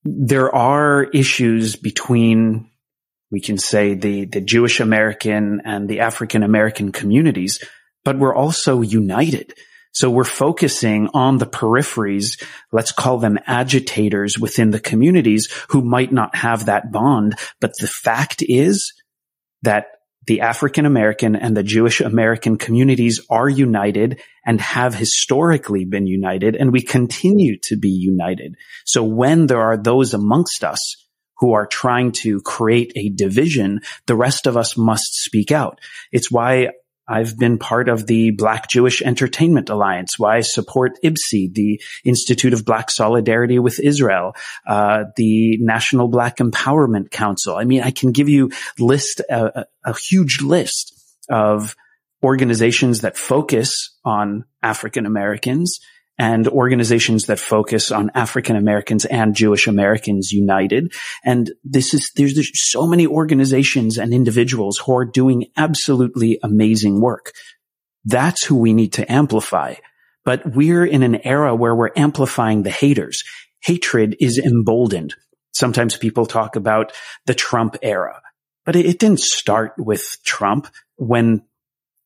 There 0.04 0.54
are 0.54 1.04
issues 1.04 1.76
between, 1.76 2.70
we 3.30 3.40
can 3.40 3.56
say 3.56 3.94
the, 3.94 4.26
the 4.26 4.40
Jewish 4.40 4.80
American 4.80 5.62
and 5.64 5.88
the 5.88 6.00
African 6.00 6.42
American 6.42 6.92
communities, 6.92 7.62
but 8.04 8.18
we're 8.18 8.34
also 8.34 8.82
united. 8.82 9.54
So 9.94 10.10
we're 10.10 10.24
focusing 10.24 11.08
on 11.14 11.38
the 11.38 11.46
peripheries. 11.46 12.42
Let's 12.72 12.92
call 12.92 13.18
them 13.18 13.38
agitators 13.46 14.38
within 14.38 14.70
the 14.70 14.80
communities 14.80 15.48
who 15.68 15.82
might 15.82 16.10
not 16.10 16.34
have 16.34 16.66
that 16.66 16.90
bond. 16.90 17.36
But 17.60 17.72
the 17.78 17.86
fact 17.86 18.42
is 18.42 18.92
that 19.62 19.87
the 20.26 20.40
African 20.40 20.87
American 20.87 21.35
and 21.35 21.57
the 21.57 21.62
Jewish 21.62 22.00
American 22.00 22.57
communities 22.57 23.21
are 23.28 23.49
united 23.49 24.21
and 24.47 24.61
have 24.61 24.95
historically 24.95 25.85
been 25.85 26.07
united 26.07 26.54
and 26.54 26.73
we 26.73 26.83
continue 26.83 27.59
to 27.64 27.76
be 27.76 27.88
united. 27.88 28.54
So 28.85 29.02
when 29.02 29.47
there 29.47 29.61
are 29.61 29.76
those 29.76 30.14
amongst 30.14 30.62
us 30.62 30.97
who 31.38 31.54
are 31.54 31.66
trying 31.66 32.12
to 32.12 32.40
create 32.42 32.92
a 32.95 33.09
division, 33.09 33.81
the 34.07 34.14
rest 34.14 34.47
of 34.47 34.57
us 34.57 34.76
must 34.76 35.14
speak 35.14 35.50
out. 35.50 35.81
It's 36.12 36.31
why 36.31 36.69
I've 37.09 37.37
been 37.37 37.59
part 37.59 37.88
of 37.88 38.06
the 38.06 38.30
Black 38.30 38.68
Jewish 38.68 39.02
Entertainment 39.02 39.71
Alliance, 39.71 40.18
why 40.18 40.37
I 40.37 40.40
support 40.40 40.99
IBSI, 41.04 41.52
the 41.52 41.80
Institute 42.04 42.52
of 42.52 42.64
Black 42.64 42.90
Solidarity 42.90 43.59
with 43.59 43.80
Israel, 43.80 44.35
uh, 44.66 45.04
the 45.16 45.59
National 45.59 46.09
Black 46.09 46.37
Empowerment 46.37 47.11
Council. 47.11 47.56
I 47.56 47.64
mean, 47.64 47.82
I 47.82 47.90
can 47.90 48.12
give 48.12 48.28
you 48.28 48.50
list 48.78 49.21
a, 49.28 49.66
a 49.85 49.97
huge 49.97 50.40
list 50.42 50.94
of 51.28 51.75
organizations 52.23 53.00
that 53.00 53.16
focus 53.16 53.99
on 54.04 54.44
African 54.62 55.06
Americans 55.06 55.80
and 56.22 56.46
organizations 56.46 57.26
that 57.26 57.40
focus 57.40 57.90
on 57.90 58.12
African 58.14 58.54
Americans 58.54 59.04
and 59.04 59.34
Jewish 59.34 59.66
Americans 59.66 60.30
united. 60.30 60.92
And 61.24 61.50
this 61.64 61.94
is, 61.94 62.12
there's, 62.14 62.36
there's 62.36 62.52
so 62.70 62.86
many 62.86 63.08
organizations 63.08 63.98
and 63.98 64.14
individuals 64.14 64.78
who 64.78 64.94
are 64.94 65.04
doing 65.04 65.46
absolutely 65.56 66.38
amazing 66.44 67.00
work. 67.00 67.32
That's 68.04 68.44
who 68.44 68.56
we 68.56 68.72
need 68.72 68.92
to 68.92 69.12
amplify. 69.12 69.74
But 70.24 70.42
we're 70.46 70.86
in 70.86 71.02
an 71.02 71.16
era 71.26 71.56
where 71.56 71.74
we're 71.74 71.90
amplifying 71.96 72.62
the 72.62 72.70
haters. 72.70 73.24
Hatred 73.64 74.14
is 74.20 74.38
emboldened. 74.38 75.16
Sometimes 75.52 75.96
people 75.96 76.26
talk 76.26 76.54
about 76.54 76.92
the 77.26 77.34
Trump 77.34 77.78
era, 77.82 78.22
but 78.64 78.76
it, 78.76 78.86
it 78.86 79.00
didn't 79.00 79.18
start 79.18 79.72
with 79.76 80.18
Trump. 80.24 80.68
When 80.94 81.42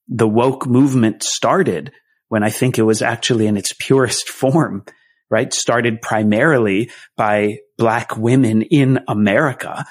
the 0.09 0.27
woke 0.27 0.67
movement 0.67 1.23
started, 1.23 1.93
when 2.29 2.43
I 2.43 2.51
think 2.51 2.79
it 2.79 2.83
was 2.83 3.03
actually 3.03 3.47
in 3.47 3.57
its 3.57 3.73
purest 3.79 4.29
form, 4.29 4.85
right? 5.31 5.53
Started 5.53 6.03
primarily 6.03 6.91
by 7.17 7.59
black 7.79 8.17
women 8.17 8.63
in 8.63 9.01
America. 9.09 9.85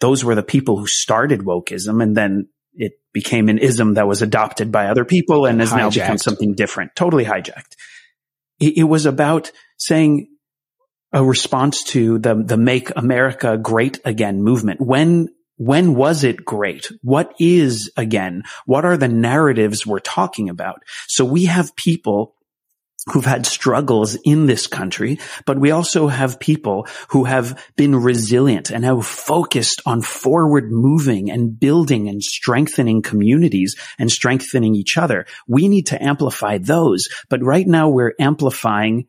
Those 0.00 0.24
were 0.24 0.34
the 0.34 0.42
people 0.42 0.78
who 0.78 0.86
started 0.86 1.40
wokeism 1.40 2.02
and 2.02 2.16
then 2.16 2.48
it 2.74 2.92
became 3.12 3.48
an 3.48 3.58
ism 3.58 3.94
that 3.94 4.06
was 4.06 4.20
adopted 4.22 4.70
by 4.70 4.86
other 4.86 5.04
people 5.04 5.46
and 5.46 5.60
has 5.60 5.70
hijacked. 5.70 5.76
now 5.76 5.90
become 5.90 6.18
something 6.18 6.54
different, 6.54 6.94
totally 6.94 7.24
hijacked. 7.24 7.74
It, 8.60 8.78
it 8.78 8.84
was 8.84 9.06
about 9.06 9.50
saying 9.78 10.28
a 11.12 11.24
response 11.24 11.82
to 11.84 12.18
the, 12.18 12.34
the 12.34 12.56
make 12.56 12.90
America 12.94 13.56
great 13.56 14.00
again 14.04 14.42
movement. 14.42 14.80
When 14.80 15.28
when 15.56 15.94
was 15.94 16.24
it 16.24 16.44
great? 16.44 16.90
What 17.02 17.34
is 17.38 17.90
again? 17.96 18.44
What 18.66 18.84
are 18.84 18.96
the 18.96 19.08
narratives 19.08 19.86
we're 19.86 20.00
talking 20.00 20.48
about? 20.48 20.82
So 21.08 21.24
we 21.24 21.46
have 21.46 21.76
people 21.76 22.34
who've 23.10 23.24
had 23.24 23.46
struggles 23.46 24.16
in 24.24 24.46
this 24.46 24.66
country, 24.66 25.18
but 25.44 25.58
we 25.58 25.70
also 25.70 26.08
have 26.08 26.40
people 26.40 26.88
who 27.10 27.24
have 27.24 27.62
been 27.76 27.94
resilient 27.94 28.70
and 28.70 28.84
have 28.84 29.06
focused 29.06 29.80
on 29.86 30.02
forward 30.02 30.72
moving 30.72 31.30
and 31.30 31.58
building 31.58 32.08
and 32.08 32.22
strengthening 32.22 33.02
communities 33.02 33.76
and 33.98 34.10
strengthening 34.10 34.74
each 34.74 34.98
other. 34.98 35.24
We 35.46 35.68
need 35.68 35.86
to 35.88 36.02
amplify 36.02 36.58
those. 36.58 37.08
But 37.28 37.44
right 37.44 37.66
now 37.66 37.88
we're 37.90 38.14
amplifying 38.18 39.06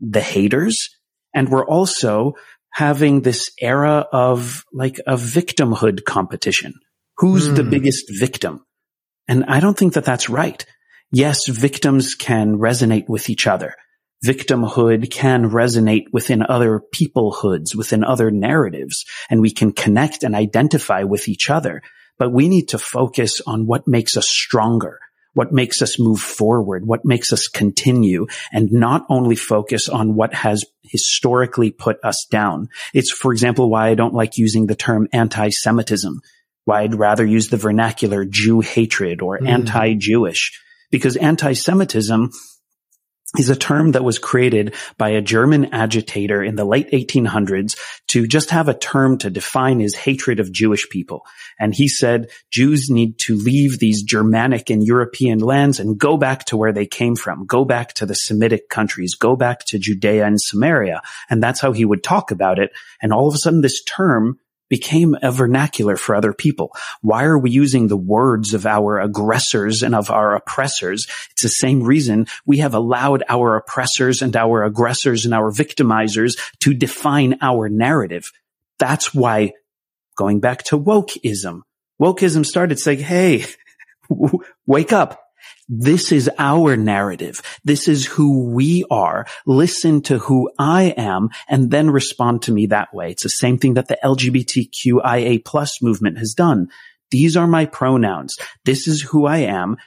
the 0.00 0.20
haters 0.20 0.90
and 1.34 1.48
we're 1.48 1.66
also 1.66 2.34
having 2.72 3.20
this 3.20 3.50
era 3.60 4.06
of 4.12 4.64
like 4.72 4.98
a 5.06 5.14
victimhood 5.14 6.04
competition. 6.04 6.74
Who's 7.18 7.48
mm. 7.48 7.56
the 7.56 7.62
hmm. 7.62 7.70
biggest 7.70 8.06
victim? 8.18 8.64
And 9.28 9.44
I 9.44 9.60
don't 9.60 9.78
think 9.78 9.94
that 9.94 10.04
that's 10.04 10.28
right. 10.28 10.64
Yes, 11.10 11.46
victims 11.46 12.14
can 12.14 12.56
resonate 12.56 13.08
with 13.08 13.28
each 13.28 13.46
other. 13.46 13.74
Victimhood 14.24 15.10
can 15.10 15.50
resonate 15.50 16.04
within 16.12 16.42
other 16.42 16.80
peoplehoods, 16.94 17.74
within 17.74 18.04
other 18.04 18.30
narratives, 18.30 19.04
and 19.28 19.40
we 19.40 19.50
can 19.50 19.72
connect 19.72 20.22
and 20.22 20.34
identify 20.34 21.02
with 21.02 21.28
each 21.28 21.50
other. 21.50 21.82
But 22.18 22.32
we 22.32 22.48
need 22.48 22.68
to 22.68 22.78
focus 22.78 23.40
on 23.46 23.66
what 23.66 23.88
makes 23.88 24.16
us 24.16 24.28
stronger, 24.28 25.00
what 25.34 25.52
makes 25.52 25.82
us 25.82 25.98
move 25.98 26.20
forward, 26.20 26.86
what 26.86 27.04
makes 27.04 27.32
us 27.32 27.48
continue 27.48 28.26
and 28.52 28.70
not 28.70 29.06
only 29.08 29.36
focus 29.36 29.88
on 29.88 30.14
what 30.14 30.34
has 30.34 30.64
historically 30.82 31.70
put 31.70 31.98
us 32.04 32.26
down. 32.30 32.68
It's, 32.92 33.10
for 33.10 33.32
example, 33.32 33.70
why 33.70 33.88
I 33.88 33.94
don't 33.94 34.14
like 34.14 34.36
using 34.36 34.66
the 34.66 34.74
term 34.74 35.08
anti-Semitism, 35.12 36.20
why 36.64 36.82
I'd 36.82 36.94
rather 36.94 37.24
use 37.24 37.48
the 37.48 37.56
vernacular 37.56 38.24
Jew 38.24 38.60
hatred 38.60 39.22
or 39.22 39.38
mm. 39.38 39.48
anti-Jewish 39.48 40.60
because 40.90 41.16
anti-Semitism 41.16 42.30
is 43.38 43.48
a 43.48 43.56
term 43.56 43.92
that 43.92 44.04
was 44.04 44.18
created 44.18 44.74
by 44.98 45.10
a 45.10 45.22
German 45.22 45.72
agitator 45.72 46.42
in 46.42 46.54
the 46.54 46.66
late 46.66 46.90
1800s 46.90 47.78
to 48.08 48.26
just 48.26 48.50
have 48.50 48.68
a 48.68 48.78
term 48.78 49.16
to 49.18 49.30
define 49.30 49.80
his 49.80 49.94
hatred 49.94 50.38
of 50.38 50.52
Jewish 50.52 50.88
people. 50.90 51.24
And 51.58 51.74
he 51.74 51.88
said 51.88 52.30
Jews 52.50 52.90
need 52.90 53.18
to 53.20 53.36
leave 53.36 53.78
these 53.78 54.02
Germanic 54.02 54.68
and 54.68 54.84
European 54.84 55.38
lands 55.38 55.80
and 55.80 55.98
go 55.98 56.18
back 56.18 56.44
to 56.46 56.58
where 56.58 56.72
they 56.72 56.86
came 56.86 57.16
from, 57.16 57.46
go 57.46 57.64
back 57.64 57.94
to 57.94 58.06
the 58.06 58.14
Semitic 58.14 58.68
countries, 58.68 59.14
go 59.14 59.34
back 59.34 59.64
to 59.66 59.78
Judea 59.78 60.26
and 60.26 60.40
Samaria. 60.40 61.00
And 61.30 61.42
that's 61.42 61.60
how 61.60 61.72
he 61.72 61.86
would 61.86 62.02
talk 62.02 62.32
about 62.32 62.58
it. 62.58 62.72
And 63.00 63.14
all 63.14 63.28
of 63.28 63.34
a 63.34 63.38
sudden 63.38 63.62
this 63.62 63.82
term 63.82 64.38
became 64.72 65.14
a 65.20 65.30
vernacular 65.30 65.98
for 65.98 66.14
other 66.14 66.32
people. 66.32 66.74
Why 67.02 67.24
are 67.24 67.36
we 67.36 67.50
using 67.50 67.88
the 67.88 67.96
words 67.96 68.54
of 68.54 68.64
our 68.64 68.98
aggressors 68.98 69.82
and 69.82 69.94
of 69.94 70.10
our 70.10 70.34
oppressors? 70.34 71.06
It's 71.32 71.42
the 71.42 71.50
same 71.50 71.82
reason 71.82 72.26
we 72.46 72.56
have 72.60 72.72
allowed 72.72 73.22
our 73.28 73.56
oppressors 73.56 74.22
and 74.22 74.34
our 74.34 74.64
aggressors 74.64 75.26
and 75.26 75.34
our 75.34 75.52
victimizers 75.52 76.38
to 76.60 76.72
define 76.72 77.36
our 77.42 77.68
narrative. 77.68 78.32
That's 78.78 79.12
why 79.12 79.52
going 80.16 80.40
back 80.40 80.62
to 80.64 80.80
wokeism, 80.80 81.60
wokeism 82.00 82.46
started 82.46 82.78
saying, 82.78 83.00
Hey, 83.00 83.44
wake 84.66 84.94
up. 84.94 85.21
This 85.74 86.12
is 86.12 86.28
our 86.38 86.76
narrative. 86.76 87.40
This 87.64 87.88
is 87.88 88.04
who 88.04 88.50
we 88.50 88.84
are. 88.90 89.26
Listen 89.46 90.02
to 90.02 90.18
who 90.18 90.50
I 90.58 90.94
am 90.98 91.30
and 91.48 91.70
then 91.70 91.88
respond 91.88 92.42
to 92.42 92.52
me 92.52 92.66
that 92.66 92.92
way. 92.92 93.10
It's 93.10 93.22
the 93.22 93.30
same 93.30 93.56
thing 93.56 93.74
that 93.74 93.88
the 93.88 93.96
LGBTQIA 94.04 95.42
plus 95.46 95.80
movement 95.80 96.18
has 96.18 96.34
done. 96.34 96.68
These 97.10 97.38
are 97.38 97.46
my 97.46 97.64
pronouns. 97.64 98.36
This 98.66 98.86
is 98.86 99.00
who 99.00 99.24
I 99.24 99.38
am. 99.38 99.78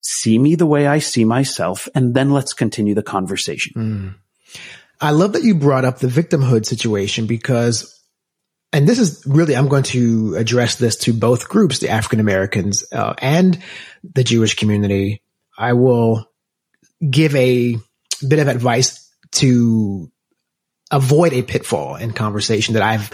See 0.00 0.38
me 0.38 0.54
the 0.54 0.64
way 0.64 0.86
I 0.86 0.98
see 0.98 1.26
myself. 1.26 1.90
And 1.94 2.14
then 2.14 2.30
let's 2.30 2.54
continue 2.54 2.94
the 2.94 3.02
conversation. 3.02 3.74
Mm. 3.76 4.60
I 4.98 5.10
love 5.10 5.34
that 5.34 5.42
you 5.42 5.56
brought 5.56 5.84
up 5.84 5.98
the 5.98 6.06
victimhood 6.06 6.64
situation 6.64 7.26
because 7.26 7.90
and 8.72 8.88
this 8.88 8.98
is 8.98 9.22
really, 9.24 9.54
I'm 9.54 9.68
going 9.68 9.84
to 9.84 10.34
address 10.36 10.76
this 10.76 10.96
to 10.96 11.12
both 11.12 11.48
groups, 11.48 11.78
the 11.78 11.90
African 11.90 12.18
Americans 12.18 12.84
uh, 12.90 13.14
and 13.18 13.62
the 14.02 14.24
Jewish 14.24 14.56
community. 14.56 15.22
I 15.56 15.74
will 15.74 16.28
give 17.08 17.34
a 17.34 17.76
bit 18.26 18.38
of 18.38 18.48
advice 18.48 19.10
to 19.32 20.10
avoid 20.90 21.32
a 21.32 21.42
pitfall 21.42 21.96
in 21.96 22.12
conversation 22.12 22.74
that 22.74 22.82
I've 22.82 23.10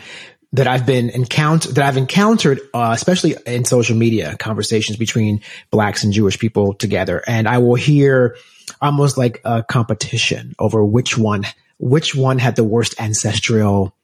that 0.52 0.66
I've 0.66 0.84
been 0.84 1.10
encountered 1.10 1.76
that 1.76 1.84
I've 1.84 1.96
encountered, 1.96 2.60
uh, 2.74 2.92
especially 2.94 3.36
in 3.46 3.64
social 3.64 3.96
media 3.96 4.36
conversations 4.36 4.98
between 4.98 5.42
blacks 5.70 6.04
and 6.04 6.12
Jewish 6.12 6.38
people 6.38 6.74
together, 6.74 7.22
and 7.26 7.46
I 7.46 7.58
will 7.58 7.76
hear 7.76 8.36
almost 8.80 9.16
like 9.16 9.40
a 9.44 9.62
competition 9.62 10.54
over 10.58 10.84
which 10.84 11.16
one 11.16 11.46
which 11.78 12.14
one 12.14 12.38
had 12.38 12.56
the 12.56 12.64
worst 12.64 13.00
ancestral 13.00 13.96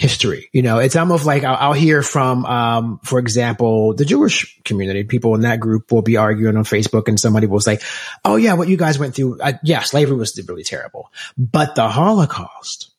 history. 0.00 0.48
You 0.52 0.62
know, 0.62 0.78
it's 0.78 0.96
almost 0.96 1.26
like 1.26 1.44
I'll, 1.44 1.56
I'll 1.56 1.72
hear 1.74 2.02
from, 2.02 2.46
um, 2.46 3.00
for 3.04 3.18
example, 3.18 3.92
the 3.92 4.06
Jewish 4.06 4.58
community. 4.64 5.04
People 5.04 5.34
in 5.34 5.42
that 5.42 5.60
group 5.60 5.92
will 5.92 6.00
be 6.00 6.16
arguing 6.16 6.56
on 6.56 6.64
Facebook, 6.64 7.06
and 7.06 7.20
somebody 7.20 7.46
will 7.46 7.60
say, 7.60 7.78
"Oh 8.24 8.36
yeah, 8.36 8.54
what 8.54 8.68
you 8.68 8.78
guys 8.78 8.98
went 8.98 9.14
through, 9.14 9.38
uh, 9.40 9.52
yeah, 9.62 9.80
slavery 9.80 10.16
was 10.16 10.42
really 10.48 10.64
terrible, 10.64 11.12
but 11.36 11.74
the 11.74 11.86
Holocaust." 11.86 12.90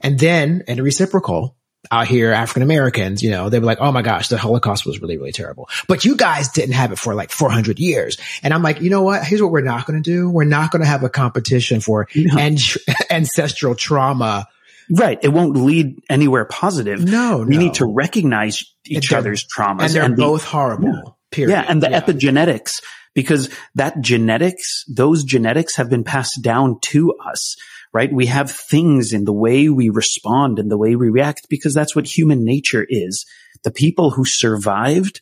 And 0.00 0.18
then, 0.18 0.64
in 0.66 0.82
reciprocal, 0.82 1.54
I'll 1.90 2.06
hear 2.06 2.32
African 2.32 2.62
Americans, 2.62 3.22
you 3.22 3.30
know, 3.30 3.50
they 3.50 3.58
were 3.58 3.66
like, 3.66 3.82
"Oh 3.82 3.92
my 3.92 4.00
gosh, 4.00 4.28
the 4.28 4.38
Holocaust 4.38 4.86
was 4.86 5.02
really, 5.02 5.18
really 5.18 5.32
terrible," 5.32 5.68
but 5.86 6.06
you 6.06 6.16
guys 6.16 6.48
didn't 6.48 6.74
have 6.74 6.92
it 6.92 6.98
for 6.98 7.14
like 7.14 7.30
400 7.30 7.78
years. 7.78 8.16
And 8.42 8.54
I'm 8.54 8.62
like, 8.62 8.80
you 8.80 8.88
know 8.88 9.02
what? 9.02 9.22
Here's 9.22 9.42
what 9.42 9.50
we're 9.50 9.60
not 9.60 9.84
going 9.84 10.02
to 10.02 10.10
do. 10.10 10.30
We're 10.30 10.44
not 10.44 10.70
going 10.70 10.80
to 10.80 10.88
have 10.88 11.04
a 11.04 11.10
competition 11.10 11.80
for 11.80 12.08
no. 12.16 12.38
an- 12.38 12.56
ancestral 13.10 13.74
trauma 13.74 14.48
Right. 14.90 15.18
It 15.22 15.28
won't 15.28 15.56
lead 15.56 16.00
anywhere 16.08 16.44
positive. 16.44 17.04
No, 17.04 17.44
we 17.46 17.56
no. 17.56 17.62
need 17.62 17.74
to 17.74 17.86
recognize 17.86 18.62
each 18.86 19.12
other's 19.12 19.44
traumas. 19.44 19.86
And 19.86 19.94
they're 19.94 20.02
and 20.04 20.16
both 20.16 20.42
the, 20.42 20.48
horrible. 20.48 20.88
Yeah. 20.88 21.12
Period. 21.30 21.52
Yeah. 21.52 21.64
And 21.68 21.82
the 21.82 21.90
yeah. 21.90 22.00
epigenetics, 22.00 22.82
because 23.14 23.50
that 23.74 24.00
genetics, 24.00 24.84
those 24.88 25.24
genetics 25.24 25.76
have 25.76 25.90
been 25.90 26.04
passed 26.04 26.40
down 26.42 26.78
to 26.84 27.14
us, 27.24 27.56
right? 27.92 28.12
We 28.12 28.26
have 28.26 28.50
things 28.50 29.12
in 29.12 29.24
the 29.24 29.32
way 29.32 29.68
we 29.68 29.90
respond 29.90 30.58
and 30.58 30.70
the 30.70 30.78
way 30.78 30.96
we 30.96 31.10
react 31.10 31.48
because 31.50 31.74
that's 31.74 31.94
what 31.94 32.06
human 32.06 32.44
nature 32.44 32.86
is. 32.88 33.26
The 33.64 33.70
people 33.70 34.10
who 34.10 34.24
survived 34.24 35.20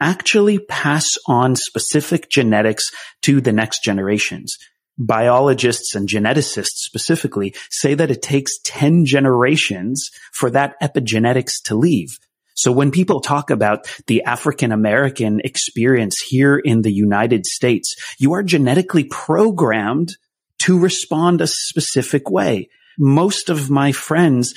actually 0.00 0.58
pass 0.58 1.16
on 1.26 1.56
specific 1.56 2.30
genetics 2.30 2.84
to 3.22 3.40
the 3.40 3.52
next 3.52 3.82
generations. 3.82 4.56
Biologists 4.96 5.94
and 5.94 6.08
geneticists 6.08 6.76
specifically 6.76 7.54
say 7.70 7.94
that 7.94 8.10
it 8.10 8.22
takes 8.22 8.58
10 8.64 9.04
generations 9.04 10.10
for 10.32 10.50
that 10.50 10.74
epigenetics 10.80 11.54
to 11.64 11.74
leave. 11.74 12.18
So 12.56 12.70
when 12.70 12.92
people 12.92 13.20
talk 13.20 13.50
about 13.50 13.88
the 14.06 14.22
African 14.22 14.70
American 14.70 15.40
experience 15.42 16.20
here 16.20 16.56
in 16.56 16.82
the 16.82 16.92
United 16.92 17.46
States, 17.46 17.96
you 18.18 18.34
are 18.34 18.44
genetically 18.44 19.04
programmed 19.04 20.16
to 20.60 20.78
respond 20.78 21.40
a 21.40 21.48
specific 21.48 22.30
way. 22.30 22.68
Most 22.96 23.50
of 23.50 23.70
my 23.70 23.90
friends, 23.90 24.54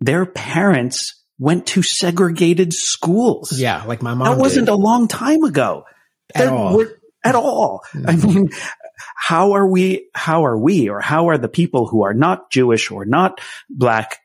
their 0.00 0.24
parents 0.26 1.24
went 1.40 1.66
to 1.66 1.82
segregated 1.82 2.72
schools. 2.72 3.52
Yeah, 3.58 3.82
like 3.84 4.00
my 4.02 4.14
mom. 4.14 4.28
That 4.36 4.40
wasn't 4.40 4.66
did. 4.66 4.72
a 4.72 4.76
long 4.76 5.08
time 5.08 5.42
ago. 5.42 5.84
At 6.34 6.46
all. 6.48 6.84
At 7.24 7.34
all. 7.34 7.82
I 7.94 8.14
Mhm. 8.14 8.34
mean, 8.34 8.48
how 9.16 9.52
are 9.52 9.66
we, 9.66 10.08
how 10.14 10.44
are 10.44 10.58
we, 10.58 10.88
or 10.88 11.00
how 11.00 11.28
are 11.28 11.38
the 11.38 11.48
people 11.48 11.86
who 11.86 12.02
are 12.02 12.14
not 12.14 12.50
Jewish 12.50 12.90
or 12.90 13.04
not 13.04 13.40
black 13.70 14.18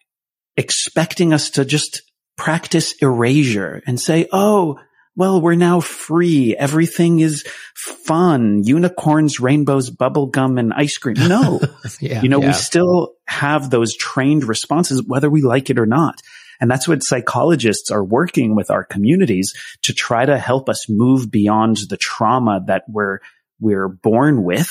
expecting 0.58 1.34
us 1.34 1.52
to 1.52 1.66
just 1.66 2.02
practice 2.38 2.94
erasure 3.02 3.82
and 3.86 4.00
say, 4.00 4.28
oh, 4.32 4.80
well, 5.16 5.42
we're 5.42 5.56
now 5.56 5.80
free. 5.80 6.56
Everything 6.56 7.20
is 7.20 7.46
fun. 7.76 8.64
Unicorns, 8.64 9.40
rainbows, 9.40 9.92
bubblegum, 9.92 10.60
and 10.60 10.74
ice 10.74 10.98
cream. 10.98 11.16
No. 11.20 11.62
yeah, 12.00 12.22
You 12.22 12.30
know, 12.30 12.42
yeah. 12.42 12.48
we 12.48 12.54
still 12.54 13.14
have 13.28 13.70
those 13.70 13.96
trained 13.96 14.44
responses, 14.44 15.04
whether 15.06 15.30
we 15.30 15.44
like 15.44 15.70
it 15.70 15.78
or 15.78 15.86
not. 15.86 16.20
And 16.60 16.70
that's 16.70 16.88
what 16.88 17.04
psychologists 17.04 17.92
are 17.92 18.04
working 18.04 18.56
with 18.56 18.72
our 18.72 18.84
communities 18.84 19.54
to 19.84 19.94
try 19.94 20.26
to 20.26 20.38
help 20.38 20.70
us 20.70 20.88
move 20.90 21.30
beyond 21.30 21.78
the 21.90 21.98
trauma 21.98 22.64
that 22.68 22.84
we're, 22.88 23.20
we're 23.60 23.88
born 23.88 24.44
with. 24.44 24.70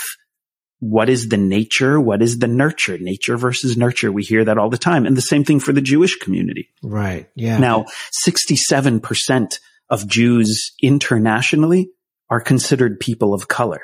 What 0.81 1.09
is 1.09 1.29
the 1.29 1.37
nature? 1.37 2.01
What 2.01 2.23
is 2.23 2.41
the 2.41 2.49
nurture? 2.49 2.99
Nature 2.99 3.37
versus 3.37 3.77
nurture. 3.77 4.11
We 4.11 4.25
hear 4.25 4.45
that 4.45 4.59
all 4.59 4.69
the 4.69 4.79
time. 4.79 5.07
And 5.07 5.17
the 5.17 5.23
same 5.23 5.45
thing 5.45 5.61
for 5.61 5.73
the 5.73 5.81
Jewish 5.81 6.17
community. 6.17 6.71
right. 6.83 7.29
Yeah. 7.37 7.59
Now, 7.59 7.87
67% 8.27 9.59
of 9.91 10.09
Jews 10.09 10.73
internationally 10.83 11.91
are 12.31 12.41
considered 12.41 12.99
people 12.99 13.33
of 13.33 13.47
color. 13.47 13.83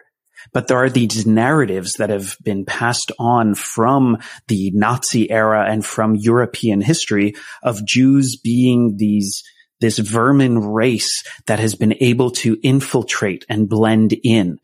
But 0.52 0.68
there 0.68 0.78
are 0.78 0.90
these 0.90 1.26
narratives 1.26 1.94
that 1.94 2.10
have 2.10 2.36
been 2.42 2.64
passed 2.64 3.12
on 3.18 3.54
from 3.54 4.18
the 4.46 4.70
Nazi 4.74 5.30
era 5.30 5.66
and 5.68 5.84
from 5.84 6.16
European 6.16 6.80
history 6.80 7.34
of 7.62 7.84
Jews 7.84 8.36
being 8.42 8.96
these, 8.96 9.42
this 9.80 9.98
vermin 9.98 10.58
race 10.58 11.22
that 11.46 11.58
has 11.58 11.74
been 11.74 11.94
able 12.00 12.30
to 12.32 12.58
infiltrate 12.62 13.44
and 13.48 13.68
blend 13.68 14.16
in. 14.24 14.58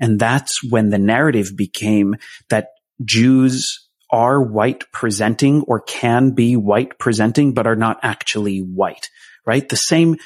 And 0.00 0.18
that's 0.18 0.62
when 0.68 0.90
the 0.90 0.98
narrative 0.98 1.56
became 1.56 2.16
that 2.50 2.68
Jews 3.04 3.88
are 4.10 4.42
white 4.42 4.84
presenting 4.92 5.62
or 5.62 5.80
can 5.80 6.30
be 6.30 6.56
white 6.56 6.98
presenting, 6.98 7.52
but 7.52 7.66
are 7.66 7.76
not 7.76 7.98
actually 8.02 8.60
white, 8.60 9.08
right? 9.46 9.68
The 9.68 9.76
same, 9.76 10.16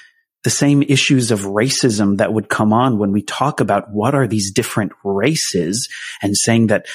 the 0.45 0.51
same 0.51 0.83
issues 0.83 1.31
of 1.31 1.41
racism 1.41 2.19
that 2.19 2.33
would 2.33 2.49
come 2.49 2.73
on 2.73 2.99
when 2.99 3.13
we 3.13 3.23
talk 3.23 3.61
about 3.61 3.91
what 3.91 4.15
are 4.15 4.27
these 4.27 4.53
different 4.53 4.93
races 5.05 5.89
and 6.23 6.37
saying 6.37 6.69
that 6.69 6.87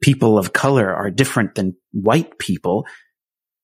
people 0.00 0.38
of 0.38 0.52
color 0.52 0.94
are 0.94 1.10
different 1.10 1.54
than 1.54 1.76
white 1.92 2.38
people 2.38 2.86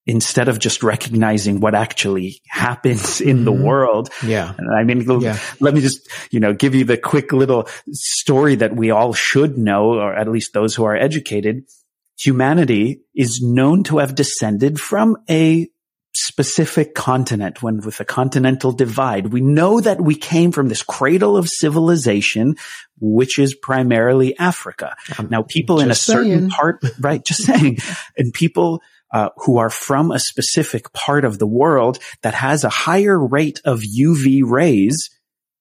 instead 0.06 0.48
of 0.48 0.58
just 0.58 0.82
recognizing 0.82 1.60
what 1.60 1.74
actually 1.74 2.40
happens 2.48 3.20
in 3.20 3.44
the 3.44 3.52
Mhm. 3.52 3.62
world. 3.62 4.08
yeah. 4.26 4.52
And 4.58 4.68
I 4.76 4.82
mean, 4.82 5.06
Yeah. 5.20 5.38
let 5.60 5.74
me 5.74 5.80
just, 5.80 6.08
you 6.32 6.40
know, 6.40 6.52
give 6.52 6.74
you 6.74 6.84
the 6.84 6.96
quick 6.96 7.32
little 7.32 7.68
story 7.92 8.56
that 8.56 8.74
we 8.74 8.90
all 8.90 9.12
should 9.14 9.56
know, 9.56 9.92
or 9.94 10.12
at 10.14 10.28
least 10.28 10.52
those 10.54 10.74
who 10.74 10.84
are 10.84 10.96
educated. 10.96 11.62
Humanity 12.18 13.00
is 13.14 13.40
known 13.42 13.84
to 13.84 13.98
have 13.98 14.14
descended 14.14 14.80
from 14.80 15.16
a 15.30 15.68
specific 16.14 16.94
continent 16.94 17.62
when 17.62 17.78
with 17.80 17.98
a 18.00 18.04
continental 18.04 18.70
divide. 18.72 19.32
We 19.32 19.40
know 19.40 19.80
that 19.80 20.00
we 20.00 20.14
came 20.14 20.52
from 20.52 20.68
this 20.68 20.82
cradle 20.82 21.36
of 21.38 21.48
civilization, 21.48 22.56
which 23.00 23.38
is 23.38 23.54
primarily 23.54 24.36
Africa. 24.38 24.94
Now, 25.30 25.42
people 25.42 25.80
in 25.80 25.90
a 25.90 25.94
certain 25.94 26.38
saying. 26.38 26.50
part, 26.50 26.84
right? 27.00 27.24
Just 27.24 27.44
saying, 27.44 27.78
and 28.18 28.32
people 28.32 28.82
uh, 29.12 29.30
who 29.36 29.58
are 29.58 29.70
from 29.70 30.10
a 30.10 30.18
specific 30.18 30.92
part 30.92 31.24
of 31.24 31.38
the 31.38 31.46
world 31.46 31.98
that 32.22 32.34
has 32.34 32.64
a 32.64 32.68
higher 32.68 33.18
rate 33.18 33.60
of 33.64 33.80
UV 33.80 34.42
rays 34.44 35.10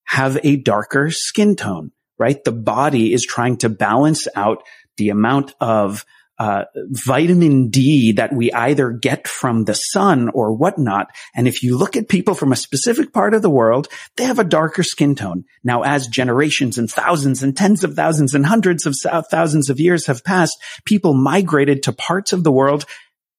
have 0.05 0.37
a 0.43 0.57
darker 0.57 1.09
skin 1.11 1.55
tone, 1.55 1.91
right? 2.17 2.43
The 2.43 2.51
body 2.51 3.13
is 3.13 3.25
trying 3.25 3.57
to 3.57 3.69
balance 3.69 4.27
out 4.35 4.63
the 4.97 5.09
amount 5.09 5.53
of 5.59 6.05
uh, 6.41 6.65
vitamin 6.89 7.69
D 7.69 8.13
that 8.13 8.33
we 8.33 8.51
either 8.51 8.89
get 8.89 9.27
from 9.27 9.65
the 9.65 9.75
sun 9.75 10.29
or 10.29 10.53
whatnot. 10.53 11.07
And 11.35 11.47
if 11.47 11.61
you 11.61 11.77
look 11.77 11.95
at 11.95 12.09
people 12.09 12.33
from 12.33 12.51
a 12.51 12.55
specific 12.55 13.13
part 13.13 13.35
of 13.35 13.43
the 13.43 13.49
world, 13.49 13.89
they 14.17 14.23
have 14.23 14.39
a 14.39 14.43
darker 14.43 14.81
skin 14.81 15.13
tone. 15.13 15.45
Now, 15.63 15.83
as 15.83 16.07
generations 16.07 16.79
and 16.79 16.89
thousands 16.89 17.43
and 17.43 17.55
tens 17.55 17.83
of 17.83 17.93
thousands 17.93 18.33
and 18.33 18.43
hundreds 18.43 18.87
of 18.87 18.95
thousands 19.29 19.69
of 19.69 19.79
years 19.79 20.07
have 20.07 20.23
passed, 20.23 20.57
people 20.83 21.13
migrated 21.13 21.83
to 21.83 21.93
parts 21.93 22.33
of 22.33 22.43
the 22.43 22.51
world 22.51 22.85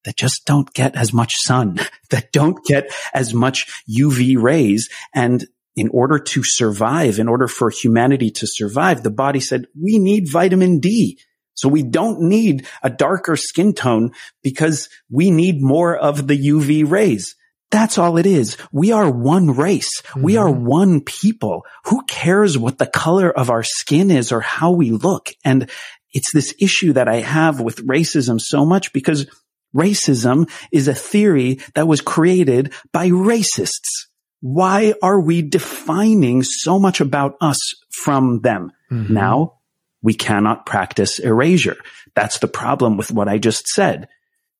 that 0.04 0.16
just 0.16 0.44
don't 0.44 0.72
get 0.72 0.96
as 0.96 1.12
much 1.12 1.34
sun, 1.36 1.78
that 2.10 2.32
don't 2.32 2.64
get 2.64 2.90
as 3.14 3.34
much 3.34 3.84
UV 3.88 4.40
rays. 4.40 4.88
And 5.14 5.44
in 5.74 5.88
order 5.88 6.18
to 6.18 6.42
survive, 6.44 7.18
in 7.18 7.28
order 7.28 7.48
for 7.48 7.70
humanity 7.70 8.30
to 8.30 8.46
survive, 8.46 9.02
the 9.02 9.10
body 9.10 9.40
said, 9.40 9.66
we 9.80 9.98
need 9.98 10.30
vitamin 10.30 10.80
D. 10.80 11.18
So 11.54 11.68
we 11.68 11.82
don't 11.82 12.22
need 12.22 12.66
a 12.82 12.90
darker 12.90 13.36
skin 13.36 13.72
tone 13.72 14.12
because 14.42 14.88
we 15.10 15.30
need 15.30 15.62
more 15.62 15.96
of 15.96 16.26
the 16.26 16.36
UV 16.36 16.90
rays. 16.90 17.36
That's 17.70 17.96
all 17.96 18.18
it 18.18 18.26
is. 18.26 18.58
We 18.70 18.92
are 18.92 19.10
one 19.10 19.52
race. 19.56 20.02
We 20.14 20.34
mm-hmm. 20.34 20.42
are 20.42 20.50
one 20.50 21.00
people. 21.00 21.64
Who 21.86 22.04
cares 22.04 22.58
what 22.58 22.78
the 22.78 22.86
color 22.86 23.30
of 23.30 23.48
our 23.48 23.62
skin 23.62 24.10
is 24.10 24.30
or 24.30 24.40
how 24.40 24.72
we 24.72 24.90
look? 24.90 25.30
And 25.42 25.70
it's 26.12 26.32
this 26.32 26.54
issue 26.60 26.92
that 26.92 27.08
I 27.08 27.16
have 27.16 27.60
with 27.60 27.86
racism 27.86 28.40
so 28.40 28.66
much 28.66 28.92
because 28.92 29.26
racism 29.74 30.48
is 30.70 30.88
a 30.88 30.94
theory 30.94 31.60
that 31.74 31.88
was 31.88 32.00
created 32.00 32.72
by 32.92 33.08
racists. 33.08 34.06
Why 34.40 34.94
are 35.02 35.20
we 35.20 35.42
defining 35.42 36.42
so 36.42 36.78
much 36.78 37.00
about 37.00 37.36
us 37.40 37.58
from 37.90 38.40
them? 38.40 38.72
Mhm. 38.90 39.10
Now 39.10 39.54
we 40.02 40.14
cannot 40.14 40.66
practice 40.66 41.18
erasure. 41.18 41.76
That's 42.14 42.38
the 42.38 42.48
problem 42.48 42.96
with 42.96 43.12
what 43.12 43.28
I 43.28 43.38
just 43.38 43.68
said. 43.68 44.08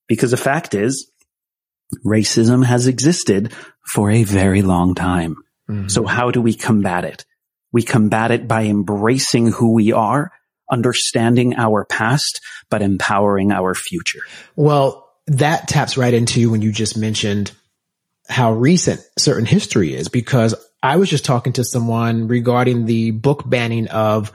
Because 0.09 0.31
the 0.31 0.37
fact 0.37 0.75
is, 0.75 1.11
racism 2.07 2.65
has 2.65 2.87
existed 2.87 3.53
for 3.87 4.11
a 4.11 4.25
very 4.25 4.63
long 4.63 4.95
time. 4.95 5.37
Mhm. 5.69 5.91
So 5.91 6.07
how 6.07 6.31
do 6.31 6.41
we 6.41 6.55
combat 6.55 7.05
it? 7.05 7.25
We 7.73 7.83
combat 7.83 8.31
it 8.31 8.47
by 8.47 8.65
embracing 8.65 9.53
who 9.53 9.73
we 9.73 9.93
are, 9.93 10.31
understanding 10.73 11.55
our 11.57 11.85
past, 11.85 12.41
but 12.71 12.83
empowering 12.83 13.53
our 13.53 13.75
future. 13.75 14.23
Well, 14.57 15.09
that 15.29 15.69
taps 15.69 15.97
right 15.97 16.13
into 16.13 16.51
when 16.51 16.63
you 16.63 16.73
just 16.73 16.97
mentioned 16.97 17.53
how 18.29 18.53
recent 18.53 19.01
certain 19.19 19.47
history 19.47 19.95
is, 19.95 20.09
because 20.09 20.55
I 20.83 20.97
was 20.97 21.11
just 21.11 21.25
talking 21.25 21.53
to 21.55 21.65
someone 21.65 22.27
regarding 22.27 22.87
the 22.87 23.13
book 23.13 23.49
banning 23.49 23.89
of 23.89 24.33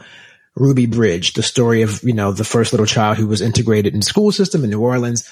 Ruby 0.56 0.86
Bridge, 0.86 1.34
the 1.34 1.44
story 1.44 1.82
of, 1.82 2.02
you 2.04 2.14
know, 2.14 2.32
the 2.32 2.44
first 2.44 2.72
little 2.74 2.86
child 2.86 3.18
who 3.18 3.28
was 3.28 3.42
integrated 3.42 3.94
in 3.94 4.00
the 4.00 4.06
school 4.06 4.32
system 4.32 4.64
in 4.64 4.70
New 4.70 4.82
Orleans. 4.82 5.30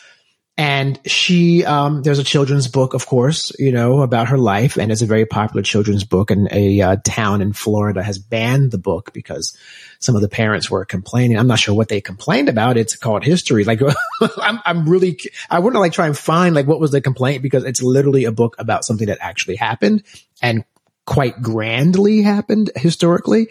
And 0.58 0.98
she, 1.06 1.66
um, 1.66 2.02
there's 2.04 2.20
a 2.20 2.24
children's 2.24 2.70
book, 2.70 2.94
of 2.94 3.06
course, 3.06 3.52
you 3.60 3.74
know, 3.74 4.02
about 4.02 4.30
her 4.30 4.38
life, 4.38 4.78
and 4.78 4.90
it's 4.90 5.02
a 5.02 5.06
very 5.06 5.26
popular 5.26 5.62
children's 5.62 6.06
book. 6.06 6.32
And 6.32 6.48
a 6.50 6.80
uh, 6.80 6.96
town 7.04 7.42
in 7.42 7.52
Florida 7.52 8.02
has 8.02 8.18
banned 8.18 8.72
the 8.72 8.78
book 8.78 9.12
because 9.12 9.58
some 10.00 10.16
of 10.16 10.22
the 10.22 10.30
parents 10.30 10.72
were 10.72 10.86
complaining. 10.86 11.38
I'm 11.38 11.48
not 11.48 11.60
sure 11.60 11.76
what 11.76 11.90
they 11.90 12.00
complained 12.00 12.48
about. 12.48 12.78
It's 12.78 12.96
called 12.96 13.26
history. 13.26 13.66
Like, 13.66 13.82
I'm, 14.38 14.62
I'm 14.64 14.88
really, 14.88 15.20
I 15.50 15.60
want 15.60 15.76
to 15.76 15.80
like 15.82 15.92
try 15.92 16.08
and 16.08 16.18
find 16.18 16.56
like 16.56 16.68
what 16.68 16.80
was 16.80 16.92
the 16.92 17.02
complaint 17.02 17.44
because 17.44 17.66
it's 17.66 17.82
literally 17.82 18.24
a 18.24 18.32
book 18.32 18.56
about 18.58 18.86
something 18.86 19.08
that 19.08 19.18
actually 19.20 19.58
happened 19.58 20.04
and 20.42 20.64
quite 21.06 21.42
grandly 21.42 22.22
happened 22.22 22.72
historically. 22.76 23.50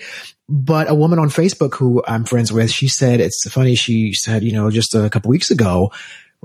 But 0.49 0.91
a 0.91 0.95
woman 0.95 1.19
on 1.19 1.29
Facebook 1.29 1.75
who 1.75 2.03
I'm 2.07 2.25
friends 2.25 2.53
with, 2.53 2.71
she 2.71 2.89
said, 2.89 3.21
it's 3.21 3.51
funny. 3.51 3.75
She 3.75 4.13
said, 4.13 4.43
you 4.43 4.53
know, 4.53 4.71
just 4.71 4.95
a 4.95 5.09
couple 5.09 5.31
weeks 5.31 5.51
ago, 5.51 5.91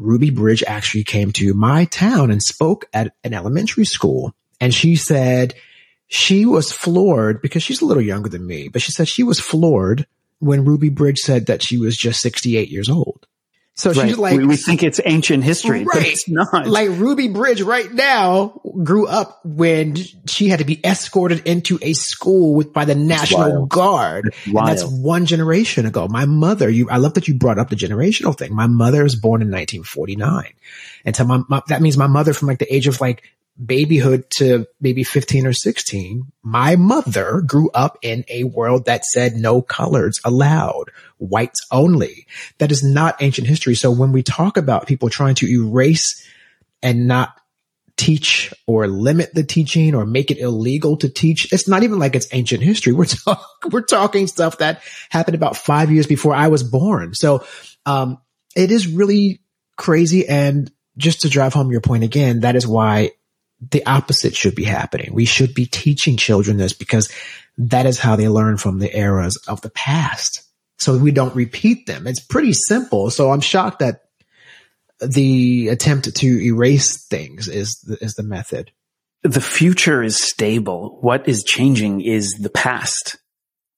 Ruby 0.01 0.29
Bridge 0.29 0.63
actually 0.65 1.03
came 1.03 1.31
to 1.33 1.53
my 1.53 1.85
town 1.85 2.31
and 2.31 2.41
spoke 2.41 2.85
at 2.93 3.13
an 3.23 3.33
elementary 3.33 3.85
school. 3.85 4.33
And 4.62 4.73
she 4.73 4.95
said 4.95 5.53
she 6.07 6.45
was 6.45 6.71
floored 6.71 7.41
because 7.41 7.63
she's 7.63 7.81
a 7.81 7.85
little 7.85 8.03
younger 8.03 8.29
than 8.29 8.45
me, 8.45 8.67
but 8.67 8.81
she 8.81 8.91
said 8.91 9.07
she 9.07 9.23
was 9.23 9.39
floored 9.39 10.07
when 10.39 10.65
Ruby 10.65 10.89
Bridge 10.89 11.19
said 11.19 11.45
that 11.45 11.62
she 11.62 11.77
was 11.77 11.97
just 11.97 12.21
68 12.21 12.69
years 12.69 12.89
old. 12.89 13.27
So 13.79 13.91
Right. 13.93 14.09
she's 14.09 14.17
like, 14.17 14.37
we, 14.37 14.45
we 14.45 14.57
think 14.57 14.83
it's 14.83 14.99
ancient 15.05 15.41
history, 15.45 15.85
but 15.85 15.95
Right. 15.95 16.07
it's 16.07 16.27
not. 16.27 16.67
like 16.67 16.89
Ruby 16.89 17.29
Bridge 17.29 17.61
right 17.61 17.89
now 17.89 18.59
grew 18.83 19.07
up 19.07 19.39
when 19.45 19.95
she 20.27 20.49
had 20.49 20.59
to 20.59 20.65
be 20.65 20.81
escorted 20.85 21.47
into 21.47 21.79
a 21.81 21.93
school 21.93 22.55
with 22.55 22.73
by 22.73 22.83
the 22.83 22.95
National. 22.95 23.67
Guard. 23.67 24.33
And 24.45 24.67
that's 24.67 24.83
one 24.83 25.25
generation 25.25 25.85
ago. 25.85 26.09
My 26.09 26.25
mother, 26.25 26.69
you, 26.69 26.89
I 26.89 26.97
love 26.97 27.13
that 27.13 27.29
you 27.29 27.35
brought 27.35 27.57
up 27.57 27.69
the 27.69 27.77
generational 27.77 28.37
thing. 28.37 28.53
My 28.53 28.67
mother 28.67 29.01
was 29.03 29.15
born 29.15 29.41
in 29.41 29.47
1949. 29.47 30.51
And 31.05 31.15
so 31.15 31.23
my, 31.23 31.39
my, 31.47 31.61
that 31.69 31.81
means 31.81 31.97
my 31.97 32.07
mother 32.07 32.33
from 32.33 32.49
like 32.49 32.59
the 32.59 32.73
age 32.73 32.87
of 32.87 32.99
like 32.99 33.23
babyhood 33.63 34.29
to 34.37 34.67
maybe 34.79 35.03
15 35.03 35.45
or 35.45 35.53
16, 35.53 36.23
my 36.41 36.75
mother 36.75 37.41
grew 37.45 37.69
up 37.71 37.97
in 38.01 38.23
a 38.29 38.45
world 38.45 38.85
that 38.85 39.03
said 39.05 39.35
no 39.35 39.61
colors 39.61 40.19
allowed, 40.23 40.91
whites 41.17 41.65
only. 41.71 42.25
That 42.59 42.71
is 42.71 42.83
not 42.83 43.21
ancient 43.21 43.47
history. 43.47 43.75
So 43.75 43.91
when 43.91 44.11
we 44.11 44.23
talk 44.23 44.57
about 44.57 44.87
people 44.87 45.09
trying 45.09 45.35
to 45.35 45.47
erase 45.47 46.25
and 46.81 47.07
not 47.07 47.39
teach 47.99 48.53
or 48.65 48.87
limit 48.87 49.33
the 49.33 49.43
teaching 49.43 49.93
or 49.93 50.05
make 50.05 50.31
it 50.31 50.37
illegal 50.37 50.95
to 50.95 51.09
teach. 51.09 51.51
It's 51.51 51.67
not 51.67 51.83
even 51.83 51.99
like 51.99 52.15
it's 52.15 52.29
ancient 52.31 52.63
history. 52.63 52.93
We're 52.99 53.03
talk, 53.03 53.45
we're 53.69 53.81
talking 53.81 54.27
stuff 54.27 54.59
that 54.59 54.81
happened 55.09 55.35
about 55.35 55.57
five 55.57 55.91
years 55.91 56.07
before 56.07 56.33
I 56.33 56.47
was 56.47 56.63
born. 56.63 57.13
So, 57.13 57.43
um, 57.85 58.21
it 58.55 58.71
is 58.71 58.87
really 58.87 59.41
crazy. 59.75 60.27
And 60.29 60.71
just 60.95 61.21
to 61.21 61.29
drive 61.29 61.53
home 61.53 61.71
your 61.71 61.81
point 61.81 62.05
again, 62.05 62.39
that 62.41 62.55
is 62.55 62.65
why 62.65 63.11
the 63.71 63.85
opposite 63.85 64.35
should 64.35 64.55
be 64.55 64.63
happening. 64.63 65.13
We 65.13 65.25
should 65.25 65.53
be 65.53 65.65
teaching 65.65 66.17
children 66.17 66.57
this 66.57 66.73
because 66.73 67.11
that 67.57 67.85
is 67.85 67.99
how 67.99 68.15
they 68.15 68.29
learn 68.29 68.57
from 68.57 68.79
the 68.79 68.95
eras 68.95 69.37
of 69.47 69.61
the 69.61 69.69
past. 69.69 70.43
So 70.77 70.97
we 70.97 71.11
don't 71.11 71.35
repeat 71.35 71.85
them. 71.87 72.07
It's 72.07 72.21
pretty 72.21 72.53
simple. 72.53 73.09
So 73.09 73.31
I'm 73.31 73.41
shocked 73.41 73.79
that 73.79 74.05
the 75.01 75.67
attempt 75.69 76.15
to 76.15 76.41
erase 76.41 77.05
things 77.05 77.47
is 77.47 77.79
the, 77.81 77.97
is 78.03 78.15
the 78.15 78.23
method. 78.23 78.71
the 79.23 79.41
future 79.41 80.01
is 80.01 80.17
stable. 80.17 80.97
What 81.01 81.27
is 81.27 81.43
changing 81.43 82.01
is 82.01 82.31
the 82.39 82.49
past. 82.49 83.17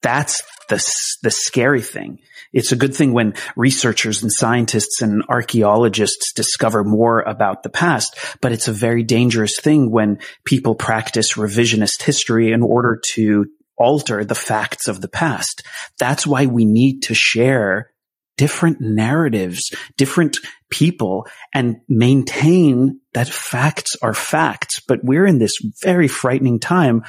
That's 0.01 0.41
the, 0.69 0.77
the 1.21 1.31
scary 1.31 1.81
thing. 1.81 2.19
It's 2.53 2.71
a 2.71 2.75
good 2.75 2.95
thing 2.95 3.13
when 3.13 3.35
researchers 3.55 4.23
and 4.23 4.31
scientists 4.31 5.01
and 5.01 5.23
archaeologists 5.29 6.33
discover 6.33 6.83
more 6.83 7.21
about 7.21 7.63
the 7.63 7.69
past, 7.69 8.17
but 8.41 8.51
it's 8.51 8.67
a 8.67 8.73
very 8.73 9.03
dangerous 9.03 9.59
thing 9.59 9.91
when 9.91 10.19
people 10.45 10.75
practice 10.75 11.33
revisionist 11.33 12.01
history 12.01 12.51
in 12.51 12.61
order 12.61 12.99
to 13.13 13.45
alter 13.77 14.25
the 14.25 14.35
facts 14.35 14.87
of 14.87 15.01
the 15.01 15.07
past. 15.07 15.63
That's 15.97 16.27
why 16.27 16.45
we 16.45 16.65
need 16.65 17.03
to 17.03 17.13
share 17.13 17.91
different 18.37 18.81
narratives, 18.81 19.71
different 19.97 20.37
people 20.69 21.27
and 21.53 21.77
maintain 21.87 22.99
that 23.13 23.27
facts 23.27 23.95
are 24.01 24.13
facts. 24.13 24.79
But 24.79 25.03
we're 25.03 25.25
in 25.25 25.37
this 25.37 25.57
very 25.83 26.07
frightening 26.07 26.59
time 26.59 27.03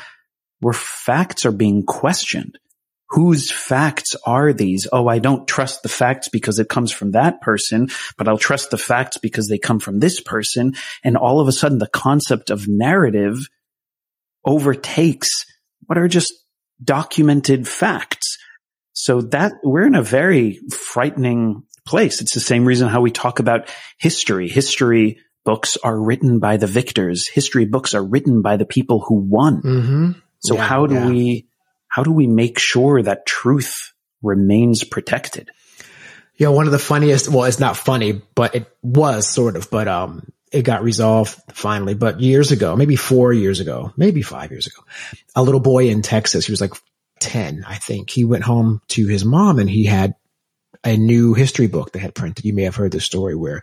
where 0.60 0.74
facts 0.74 1.46
are 1.46 1.52
being 1.52 1.84
questioned. 1.84 2.58
Whose 3.12 3.50
facts 3.52 4.16
are 4.26 4.52
these? 4.52 4.88
Oh, 4.92 5.06
I 5.06 5.18
don't 5.18 5.46
trust 5.46 5.82
the 5.82 5.88
facts 5.88 6.28
because 6.28 6.58
it 6.58 6.68
comes 6.68 6.92
from 6.92 7.12
that 7.12 7.40
person, 7.40 7.88
but 8.16 8.26
I'll 8.26 8.38
trust 8.38 8.70
the 8.70 8.78
facts 8.78 9.18
because 9.18 9.48
they 9.48 9.58
come 9.58 9.78
from 9.78 10.00
this 10.00 10.20
person. 10.20 10.74
And 11.04 11.16
all 11.16 11.38
of 11.38 11.46
a 11.46 11.52
sudden 11.52 11.78
the 11.78 11.86
concept 11.86 12.50
of 12.50 12.68
narrative 12.68 13.36
overtakes 14.44 15.44
what 15.86 15.98
are 15.98 16.08
just 16.08 16.32
documented 16.82 17.68
facts. 17.68 18.38
So 18.94 19.22
that 19.22 19.52
we're 19.62 19.86
in 19.86 19.94
a 19.94 20.02
very 20.02 20.58
frightening 20.70 21.64
place. 21.86 22.20
It's 22.20 22.34
the 22.34 22.40
same 22.40 22.64
reason 22.64 22.88
how 22.88 23.00
we 23.00 23.10
talk 23.10 23.38
about 23.38 23.68
history. 23.98 24.48
History 24.48 25.18
books 25.44 25.76
are 25.82 25.98
written 25.98 26.38
by 26.38 26.56
the 26.56 26.66
victors. 26.66 27.26
History 27.26 27.64
books 27.64 27.94
are 27.94 28.04
written 28.04 28.42
by 28.42 28.56
the 28.56 28.66
people 28.66 29.00
who 29.00 29.16
won. 29.16 29.62
Mm-hmm. 29.62 30.10
So 30.40 30.54
Yeah, 30.54 30.62
how 30.62 30.86
do 30.86 30.94
yeah. 30.94 31.08
we, 31.08 31.48
how 31.92 32.02
do 32.02 32.10
we 32.10 32.26
make 32.26 32.58
sure 32.58 33.02
that 33.02 33.26
truth 33.26 33.92
remains 34.22 34.82
protected? 34.82 35.50
Yeah, 36.38 36.48
one 36.48 36.64
of 36.64 36.72
the 36.72 36.78
funniest. 36.78 37.28
Well, 37.28 37.44
it's 37.44 37.60
not 37.60 37.76
funny, 37.76 38.22
but 38.34 38.54
it 38.54 38.66
was 38.82 39.28
sort 39.28 39.56
of. 39.56 39.70
But 39.70 39.88
um, 39.88 40.32
it 40.50 40.62
got 40.62 40.82
resolved 40.82 41.38
finally. 41.52 41.92
But 41.92 42.18
years 42.18 42.50
ago, 42.50 42.76
maybe 42.76 42.96
four 42.96 43.30
years 43.30 43.60
ago, 43.60 43.92
maybe 43.94 44.22
five 44.22 44.50
years 44.50 44.66
ago, 44.66 44.82
a 45.36 45.42
little 45.42 45.60
boy 45.60 45.90
in 45.90 46.00
Texas, 46.00 46.46
he 46.46 46.52
was 46.52 46.62
like 46.62 46.72
ten, 47.20 47.62
I 47.68 47.74
think. 47.74 48.08
He 48.08 48.24
went 48.24 48.44
home 48.44 48.80
to 48.88 49.06
his 49.06 49.26
mom, 49.26 49.58
and 49.58 49.68
he 49.68 49.84
had 49.84 50.14
a 50.82 50.96
new 50.96 51.34
history 51.34 51.66
book 51.66 51.92
that 51.92 51.98
had 51.98 52.14
printed. 52.14 52.46
You 52.46 52.54
may 52.54 52.62
have 52.62 52.76
heard 52.76 52.92
the 52.92 53.00
story 53.00 53.34
where 53.34 53.60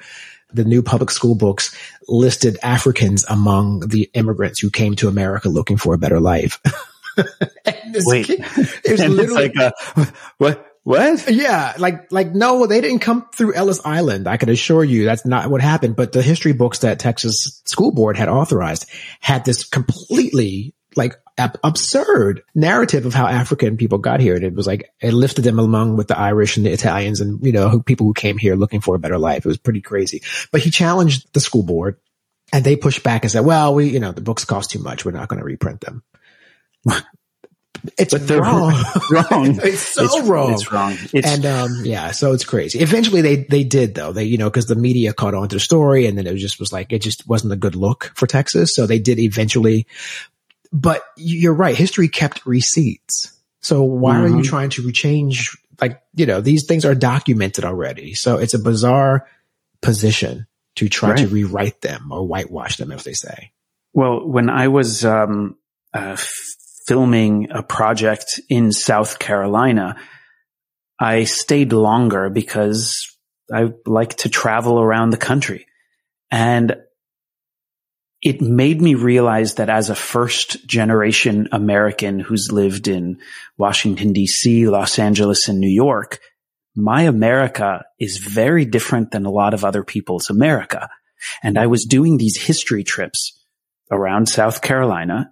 the 0.54 0.66
new 0.66 0.84
public 0.84 1.10
school 1.10 1.34
books 1.34 1.76
listed 2.08 2.60
Africans 2.62 3.26
among 3.28 3.88
the 3.88 4.12
immigrants 4.14 4.60
who 4.60 4.70
came 4.70 4.96
to 4.98 5.08
America 5.08 5.50
looking 5.50 5.78
for 5.78 5.96
a 5.96 5.98
better 5.98 6.20
life. 6.20 6.62
and 7.66 7.94
this 7.96 8.06
Wait. 8.06 8.26
kid- 8.26 8.40
it 8.86 8.92
was 8.92 9.02
And 9.02 9.14
literally 9.16 9.50
like, 9.56 9.58
uh, 9.58 10.06
what, 10.38 10.66
what? 10.84 11.30
yeah, 11.30 11.74
like 11.78 12.12
like 12.12 12.34
no, 12.34 12.66
they 12.66 12.82
didn't 12.82 13.00
come 13.00 13.28
through 13.36 13.54
Ellis 13.54 13.80
Island. 13.86 14.28
I 14.28 14.38
can 14.38 14.50
assure 14.50 14.84
you 14.84 15.06
that's 15.06 15.26
not 15.26 15.50
what 15.50 15.62
happened. 15.62 15.96
But 15.96 16.12
the 16.14 16.22
history 16.22 16.54
books 16.54 16.80
that 16.80 17.00
Texas 17.00 17.62
School 17.66 17.92
Board 17.92 18.18
had 18.18 18.30
authorized 18.30 18.90
had 19.20 19.46
this 19.46 19.64
completely 19.66 20.74
like 20.96 21.16
ab- 21.38 21.60
absurd 21.64 22.42
narrative 22.56 23.06
of 23.06 23.14
how 23.14 23.28
African 23.28 23.78
people 23.78 24.00
got 24.00 24.20
here, 24.20 24.36
and 24.36 24.44
it 24.44 24.56
was 24.56 24.66
like 24.66 24.90
it 25.02 25.14
lifted 25.14 25.44
them 25.44 25.60
along 25.60 25.98
with 25.98 26.08
the 26.08 26.18
Irish 26.18 26.58
and 26.58 26.66
the 26.66 26.72
Italians 26.72 27.22
and 27.22 27.46
you 27.46 27.52
know 27.52 27.70
who, 27.70 27.84
people 27.84 28.08
who 28.08 28.14
came 28.14 28.38
here 28.38 28.56
looking 28.56 28.82
for 28.82 28.96
a 28.96 29.00
better 29.00 29.20
life. 29.20 29.46
It 29.46 29.50
was 29.50 29.58
pretty 29.58 29.82
crazy. 29.82 30.24
But 30.52 30.62
he 30.62 30.72
challenged 30.72 31.32
the 31.34 31.40
school 31.40 31.64
board, 31.64 31.98
and 32.52 32.64
they 32.64 32.76
pushed 32.76 33.04
back 33.04 33.24
and 33.24 33.32
said, 33.32 33.46
"Well, 33.46 33.76
we 33.76 33.90
you 33.90 34.00
know 34.00 34.12
the 34.14 34.22
books 34.22 34.46
cost 34.46 34.72
too 34.72 34.80
much. 34.80 35.06
We're 35.06 35.12
not 35.12 35.28
going 35.28 35.40
to 35.40 35.46
reprint 35.46 35.82
them." 35.82 36.02
It's 37.98 38.14
But 38.14 38.28
they're 38.28 38.42
wrong. 38.42 38.74
wrong. 39.10 39.60
it's 39.64 39.80
so 39.80 40.26
wrong. 40.26 40.52
It's 40.54 40.70
wrong. 40.70 40.98
It's, 41.14 41.26
And 41.26 41.46
um, 41.46 41.82
yeah, 41.86 42.12
so 42.12 42.34
it's 42.34 42.44
crazy. 42.44 42.80
Eventually, 42.80 43.22
they 43.22 43.38
they 43.50 43.64
did 43.64 43.96
though. 43.96 44.12
They 44.12 44.26
you 44.26 44.38
know 44.38 44.50
because 44.50 44.66
the 44.66 44.76
media 44.76 45.14
caught 45.14 45.34
on 45.34 45.48
to 45.48 45.56
the 45.56 45.60
story, 45.62 46.06
and 46.06 46.18
then 46.18 46.28
it 46.28 46.34
was 46.34 46.42
just 46.42 46.60
was 46.60 46.74
like 46.74 46.92
it 46.92 47.00
just 47.00 47.26
wasn't 47.26 47.54
a 47.54 47.56
good 47.56 47.76
look 47.78 48.12
for 48.16 48.28
Texas. 48.28 48.76
So 48.76 48.86
they 48.86 49.00
did 49.00 49.18
eventually. 49.18 49.88
But 50.74 51.04
you're 51.16 51.54
right. 51.54 51.74
History 51.74 52.10
kept 52.10 52.46
receipts. 52.46 53.32
So 53.62 53.82
why 53.84 54.20
are 54.20 54.28
you 54.28 54.36
Mhm. 54.36 54.44
trying 54.44 54.70
to 54.72 54.92
change? 54.92 55.58
Like 55.80 56.02
you 56.16 56.26
know 56.26 56.42
these 56.42 56.66
things 56.66 56.84
are 56.84 56.96
documented 56.96 57.64
already. 57.64 58.14
So 58.14 58.40
it's 58.40 58.54
a 58.54 58.60
bizarre 58.60 59.26
position 59.82 60.48
to 60.76 60.90
try 60.90 61.16
to 61.16 61.28
rewrite 61.28 61.80
them 61.80 62.12
or 62.12 62.28
whitewash 62.28 62.76
them, 62.76 62.92
as 62.92 63.06
they 63.06 63.14
say. 63.14 63.52
Well, 63.94 64.28
when 64.28 64.50
I 64.50 64.68
was 64.68 65.06
um, 65.06 65.56
uh, 65.94 66.18
filming 66.90 67.52
a 67.52 67.62
project 67.62 68.42
in 68.50 68.72
South 68.72 69.20
Carolina, 69.20 69.96
I 71.00 71.26
stayed 71.26 71.72
longer 71.72 72.32
because 72.32 73.16
I 73.54 73.74
like 73.86 74.16
to 74.18 74.30
travel 74.30 74.80
around 74.80 75.12
the 75.12 75.18
country. 75.18 75.68
And 76.32 76.78
it 78.24 78.42
made 78.42 78.82
me 78.82 78.96
realize 78.96 79.54
that 79.56 79.70
as 79.70 79.92
a 79.92 79.96
first 79.96 80.66
generation 80.68 81.50
American 81.52 82.20
who's 82.20 82.52
lived 82.52 82.88
in 82.88 83.20
Washington, 83.56 84.12
DC, 84.12 84.68
Los 84.68 84.98
Angeles, 84.98 85.48
and 85.48 85.60
New 85.60 85.70
York, 85.70 86.20
my 86.76 87.04
America 87.04 87.86
is 88.00 88.18
very 88.18 88.66
different 88.66 89.12
than 89.12 89.28
a 89.28 89.32
lot 89.32 89.54
of 89.54 89.64
other 89.64 89.84
people's 89.84 90.32
America. 90.32 90.90
And 91.44 91.56
I 91.56 91.68
was 91.68 91.86
doing 91.86 92.18
these 92.18 92.42
history 92.42 92.84
trips 92.84 93.40
around 93.92 94.28
South 94.28 94.64
Carolina, 94.64 95.30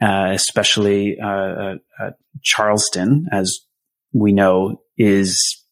uh, 0.00 0.30
especially 0.32 1.18
uh, 1.20 1.28
uh, 1.28 1.74
uh, 2.00 2.10
Charleston, 2.42 3.26
as 3.32 3.60
we 4.12 4.32
know, 4.32 4.80
is 4.96 5.64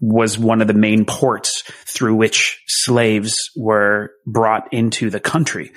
was 0.00 0.38
one 0.38 0.60
of 0.60 0.68
the 0.68 0.74
main 0.74 1.04
ports 1.04 1.62
through 1.86 2.14
which 2.14 2.62
slaves 2.66 3.50
were 3.56 4.10
brought 4.26 4.72
into 4.72 5.08
the 5.08 5.20
country. 5.20 5.72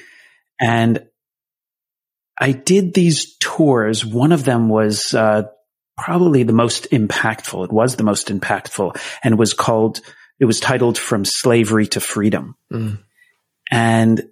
And 0.60 1.06
I 2.40 2.52
did 2.52 2.94
these 2.94 3.38
tours. 3.38 4.06
One 4.06 4.32
of 4.32 4.44
them 4.44 4.70
was 4.70 5.14
uh, 5.14 5.44
probably 5.98 6.44
the 6.44 6.54
most 6.54 6.90
impactful. 6.92 7.66
It 7.66 7.72
was 7.72 7.96
the 7.96 8.04
most 8.04 8.28
impactful 8.28 9.00
and 9.24 9.40
was 9.40 9.54
called, 9.54 10.02
it 10.40 10.46
was 10.46 10.60
titled 10.60 10.98
From 10.98 11.24
Slavery 11.24 11.88
to 11.88 12.00
Freedom. 12.00 12.56
Mm. 12.72 13.00
And 13.72 14.24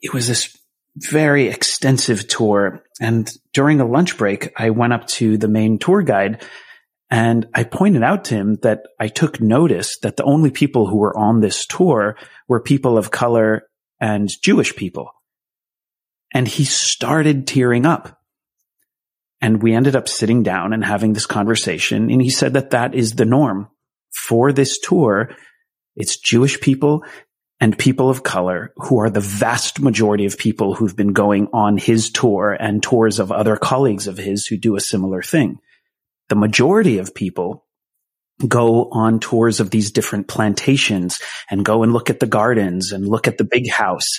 it 0.00 0.12
was 0.12 0.28
this 0.28 0.56
very 0.96 1.48
extensive 1.48 2.28
tour. 2.28 2.82
And 3.00 3.30
during 3.52 3.80
a 3.80 3.86
lunch 3.86 4.18
break, 4.18 4.52
I 4.56 4.70
went 4.70 4.92
up 4.92 5.06
to 5.08 5.38
the 5.38 5.48
main 5.48 5.78
tour 5.78 6.02
guide 6.02 6.42
and 7.12 7.46
I 7.52 7.64
pointed 7.64 8.02
out 8.02 8.24
to 8.26 8.34
him 8.34 8.56
that 8.62 8.86
I 8.98 9.08
took 9.08 9.38
notice 9.38 9.98
that 9.98 10.16
the 10.16 10.24
only 10.24 10.50
people 10.50 10.86
who 10.86 10.96
were 10.96 11.14
on 11.14 11.40
this 11.40 11.66
tour 11.66 12.16
were 12.48 12.58
people 12.58 12.96
of 12.96 13.10
color 13.10 13.64
and 14.00 14.30
Jewish 14.42 14.74
people. 14.74 15.10
And 16.32 16.48
he 16.48 16.64
started 16.64 17.46
tearing 17.46 17.84
up. 17.84 18.18
And 19.42 19.62
we 19.62 19.74
ended 19.74 19.94
up 19.94 20.08
sitting 20.08 20.42
down 20.42 20.72
and 20.72 20.82
having 20.82 21.12
this 21.12 21.26
conversation. 21.26 22.10
And 22.10 22.22
he 22.22 22.30
said 22.30 22.54
that 22.54 22.70
that 22.70 22.94
is 22.94 23.12
the 23.12 23.26
norm 23.26 23.68
for 24.10 24.50
this 24.50 24.78
tour 24.78 25.36
It's 25.94 26.18
Jewish 26.18 26.62
people 26.62 27.04
and 27.62 27.78
people 27.78 28.10
of 28.10 28.24
color 28.24 28.72
who 28.76 28.98
are 28.98 29.08
the 29.08 29.20
vast 29.20 29.78
majority 29.78 30.26
of 30.26 30.36
people 30.36 30.74
who've 30.74 30.96
been 30.96 31.12
going 31.12 31.46
on 31.52 31.78
his 31.78 32.10
tour 32.10 32.56
and 32.58 32.82
tours 32.82 33.20
of 33.20 33.30
other 33.30 33.56
colleagues 33.56 34.08
of 34.08 34.18
his 34.18 34.48
who 34.48 34.56
do 34.56 34.74
a 34.74 34.80
similar 34.80 35.22
thing. 35.22 35.60
The 36.28 36.34
majority 36.34 36.98
of 36.98 37.14
people 37.14 37.64
go 38.48 38.88
on 38.90 39.20
tours 39.20 39.60
of 39.60 39.70
these 39.70 39.92
different 39.92 40.26
plantations 40.26 41.20
and 41.48 41.64
go 41.64 41.84
and 41.84 41.92
look 41.92 42.10
at 42.10 42.18
the 42.18 42.26
gardens 42.26 42.90
and 42.90 43.06
look 43.06 43.28
at 43.28 43.38
the 43.38 43.44
big 43.44 43.70
house 43.70 44.18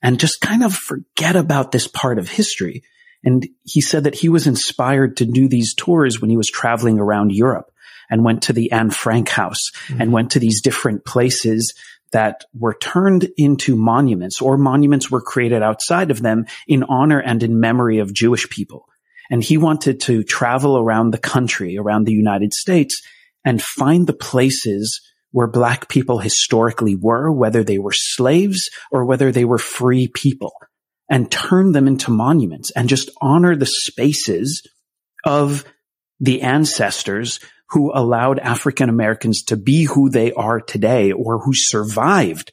and 0.00 0.20
just 0.20 0.40
kind 0.40 0.62
of 0.62 0.72
forget 0.72 1.34
about 1.34 1.72
this 1.72 1.88
part 1.88 2.20
of 2.20 2.28
history. 2.28 2.84
And 3.24 3.44
he 3.64 3.80
said 3.80 4.04
that 4.04 4.14
he 4.14 4.28
was 4.28 4.46
inspired 4.46 5.16
to 5.16 5.24
do 5.24 5.48
these 5.48 5.74
tours 5.74 6.20
when 6.20 6.30
he 6.30 6.36
was 6.36 6.48
traveling 6.48 7.00
around 7.00 7.32
Europe 7.32 7.72
and 8.08 8.22
went 8.22 8.44
to 8.44 8.52
the 8.52 8.70
Anne 8.70 8.90
Frank 8.90 9.28
house 9.30 9.72
mm-hmm. 9.88 10.00
and 10.00 10.12
went 10.12 10.30
to 10.32 10.38
these 10.38 10.62
different 10.62 11.04
places 11.04 11.74
that 12.14 12.44
were 12.56 12.76
turned 12.80 13.28
into 13.36 13.74
monuments 13.74 14.40
or 14.40 14.56
monuments 14.56 15.10
were 15.10 15.20
created 15.20 15.64
outside 15.64 16.12
of 16.12 16.22
them 16.22 16.46
in 16.68 16.84
honor 16.84 17.18
and 17.18 17.42
in 17.42 17.58
memory 17.58 17.98
of 17.98 18.14
Jewish 18.14 18.48
people. 18.48 18.86
And 19.30 19.42
he 19.42 19.58
wanted 19.58 20.00
to 20.02 20.22
travel 20.22 20.78
around 20.78 21.10
the 21.10 21.18
country, 21.18 21.76
around 21.76 22.04
the 22.04 22.12
United 22.12 22.54
States 22.54 23.02
and 23.44 23.60
find 23.60 24.06
the 24.06 24.12
places 24.12 25.00
where 25.32 25.48
black 25.48 25.88
people 25.88 26.20
historically 26.20 26.94
were, 26.94 27.32
whether 27.32 27.64
they 27.64 27.78
were 27.78 27.92
slaves 27.92 28.70
or 28.92 29.04
whether 29.04 29.32
they 29.32 29.44
were 29.44 29.58
free 29.58 30.06
people 30.06 30.52
and 31.10 31.32
turn 31.32 31.72
them 31.72 31.88
into 31.88 32.12
monuments 32.12 32.70
and 32.70 32.88
just 32.88 33.10
honor 33.20 33.56
the 33.56 33.66
spaces 33.66 34.62
of 35.24 35.64
the 36.20 36.42
ancestors 36.42 37.40
who 37.70 37.92
allowed 37.94 38.38
African 38.38 38.88
Americans 38.88 39.42
to 39.44 39.56
be 39.56 39.84
who 39.84 40.10
they 40.10 40.32
are 40.32 40.60
today 40.60 41.12
or 41.12 41.38
who 41.38 41.52
survived 41.54 42.52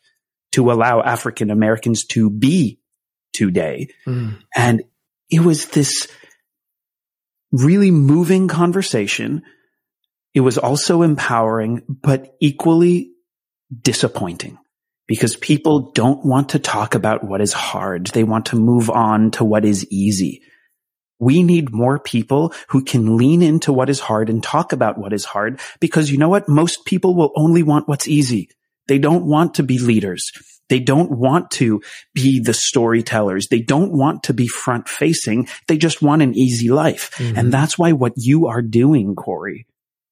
to 0.54 0.72
allow 0.72 1.02
African 1.02 1.52
Americans 1.52 2.06
to 2.08 2.30
be 2.30 2.80
today. 3.34 3.88
Mm. 4.06 4.40
And 4.56 4.84
it 5.30 5.42
was 5.42 5.68
this 5.68 6.08
really 7.52 7.92
moving 7.92 8.48
conversation. 8.48 9.44
It 10.34 10.42
was 10.42 10.58
also 10.58 11.02
empowering, 11.02 11.84
but 11.88 12.36
equally 12.40 13.12
disappointing 13.82 14.58
because 15.08 15.36
people 15.36 15.92
don't 15.92 16.26
want 16.26 16.50
to 16.50 16.60
talk 16.60 16.96
about 16.96 17.24
what 17.24 17.42
is 17.42 17.54
hard. 17.54 18.08
They 18.08 18.24
want 18.24 18.48
to 18.48 18.56
move 18.56 18.90
on 18.90 19.32
to 19.32 19.44
what 19.44 19.66
is 19.66 19.86
easy. 19.92 20.42
We 21.22 21.44
need 21.44 21.72
more 21.72 22.00
people 22.00 22.52
who 22.70 22.84
can 22.84 23.16
lean 23.16 23.44
into 23.44 23.72
what 23.72 23.92
is 23.92 24.00
hard 24.00 24.28
and 24.28 24.44
talk 24.44 24.74
about 24.74 24.98
what 24.98 25.14
is 25.14 25.24
hard 25.24 25.62
because 25.80 26.12
you 26.12 26.18
know 26.18 26.30
what? 26.30 26.50
Most 26.50 26.84
people 26.84 27.16
will 27.16 27.32
only 27.36 27.62
want 27.62 27.88
what's 27.88 28.08
easy. 28.08 28.50
They 28.88 28.98
don't 28.98 29.26
want 29.26 29.54
to 29.54 29.64
be 29.64 29.78
leaders. 29.78 30.32
They 30.68 30.80
don't 30.80 31.12
want 31.12 31.52
to 31.52 31.82
be 32.16 32.40
the 32.40 32.56
storytellers. 32.56 33.50
They 33.50 33.62
don't 33.62 33.92
want 33.92 34.24
to 34.24 34.34
be 34.34 34.48
front 34.48 34.90
facing. 34.90 35.48
They 35.68 35.78
just 35.78 36.02
want 36.02 36.24
an 36.24 36.34
easy 36.34 36.70
life. 36.70 37.12
Mm-hmm. 37.18 37.38
And 37.38 37.54
that's 37.54 37.78
why 37.78 37.92
what 37.92 38.14
you 38.16 38.48
are 38.48 38.64
doing, 38.64 39.14
Corey, 39.14 39.68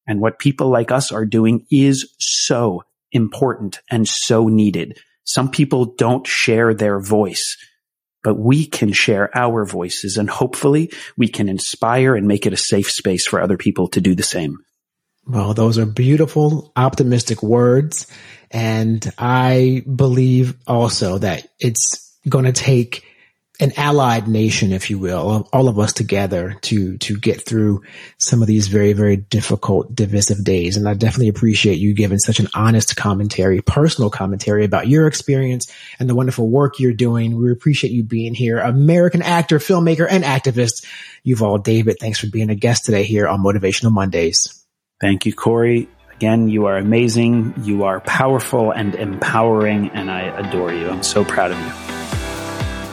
and 0.06 0.22
what 0.22 0.38
people 0.38 0.69
like 0.69 0.91
us 0.91 1.12
are 1.12 1.26
doing 1.26 1.65
is 1.72 2.13
so 2.19 2.84
important 3.12 3.82
and 3.89 4.08
so 4.08 4.48
needed. 4.48 5.00
Some 5.24 5.50
people 5.50 5.86
don't 5.86 6.28
share 6.28 6.76
their 6.76 7.00
voice 7.00 7.58
but 8.24 8.36
we 8.36 8.66
can 8.66 8.92
share 8.92 9.36
our 9.36 9.66
voices 9.66 10.18
and 10.18 10.30
hopefully 10.30 10.92
we 11.18 11.28
can 11.28 11.50
inspire 11.50 12.16
and 12.16 12.28
make 12.28 12.46
it 12.46 12.54
a 12.54 12.58
safe 12.58 12.90
space 12.90 13.28
for 13.28 13.42
other 13.42 13.58
people 13.58 13.88
to 13.90 14.02
do 14.02 14.16
the 14.16 14.24
same. 14.24 14.58
Well, 15.26 15.54
those 15.54 15.78
are 15.78 15.86
beautiful, 15.86 16.72
optimistic 16.76 17.44
words. 17.44 18.08
And 18.52 19.06
I 19.18 19.84
believe 19.84 20.56
also 20.66 21.20
that 21.20 21.48
it's 21.60 22.18
going 22.28 22.46
to 22.46 22.52
take 22.52 23.06
an 23.62 23.74
allied 23.76 24.28
nation, 24.28 24.72
if 24.72 24.89
you 24.89 24.98
will, 24.98 25.50
all 25.52 25.67
of 25.67 25.78
us 25.80 25.91
together 25.91 26.56
to, 26.62 26.98
to 27.00 27.17
get 27.17 27.45
through 27.45 27.84
some 28.17 28.41
of 28.41 28.48
these 28.48 28.67
very, 28.67 28.93
very 28.93 29.17
difficult, 29.17 29.93
divisive 29.93 30.43
days. 30.45 30.78
And 30.78 30.88
I 30.88 30.93
definitely 30.93 31.28
appreciate 31.28 31.78
you 31.78 31.93
giving 31.93 32.19
such 32.19 32.39
an 32.39 32.48
honest 32.54 32.95
commentary, 32.95 33.62
personal 33.62 34.10
commentary 34.10 34.63
about 34.63 34.88
your 34.88 35.08
experience 35.08 35.69
and 36.00 36.10
the 36.10 36.15
wonderful 36.15 36.50
work 36.50 36.80
you're 36.80 36.93
doing. 36.93 37.38
We 37.38 37.52
appreciate 37.52 37.91
you 37.91 38.04
being 38.04 38.34
here. 38.34 38.60
American 38.60 39.22
actor, 39.22 39.60
filmmaker, 39.60 40.08
and 40.10 40.24
activist, 40.24 40.86
Yuval 41.26 41.62
David. 41.62 41.98
Thanks 42.00 42.19
for 42.19 42.28
being 42.28 42.50
a 42.50 42.56
guest 42.56 42.86
today 42.86 43.04
here 43.04 43.28
on 43.28 43.43
Motivational 43.43 43.91
Mondays. 43.91 44.65
Thank 45.02 45.26
you, 45.26 45.34
Corey. 45.34 45.89
Again, 46.15 46.50
you 46.50 46.65
are 46.65 46.78
amazing. 46.78 47.54
You 47.63 47.84
are 47.84 48.00
powerful 48.00 48.72
and 48.72 48.95
empowering, 48.95 49.89
and 49.89 50.10
I 50.12 50.24
adore 50.24 50.74
you. 50.74 50.89
I'm 50.89 51.04
so 51.04 51.24
proud 51.24 51.52
of 51.52 51.58
you. 51.58 51.88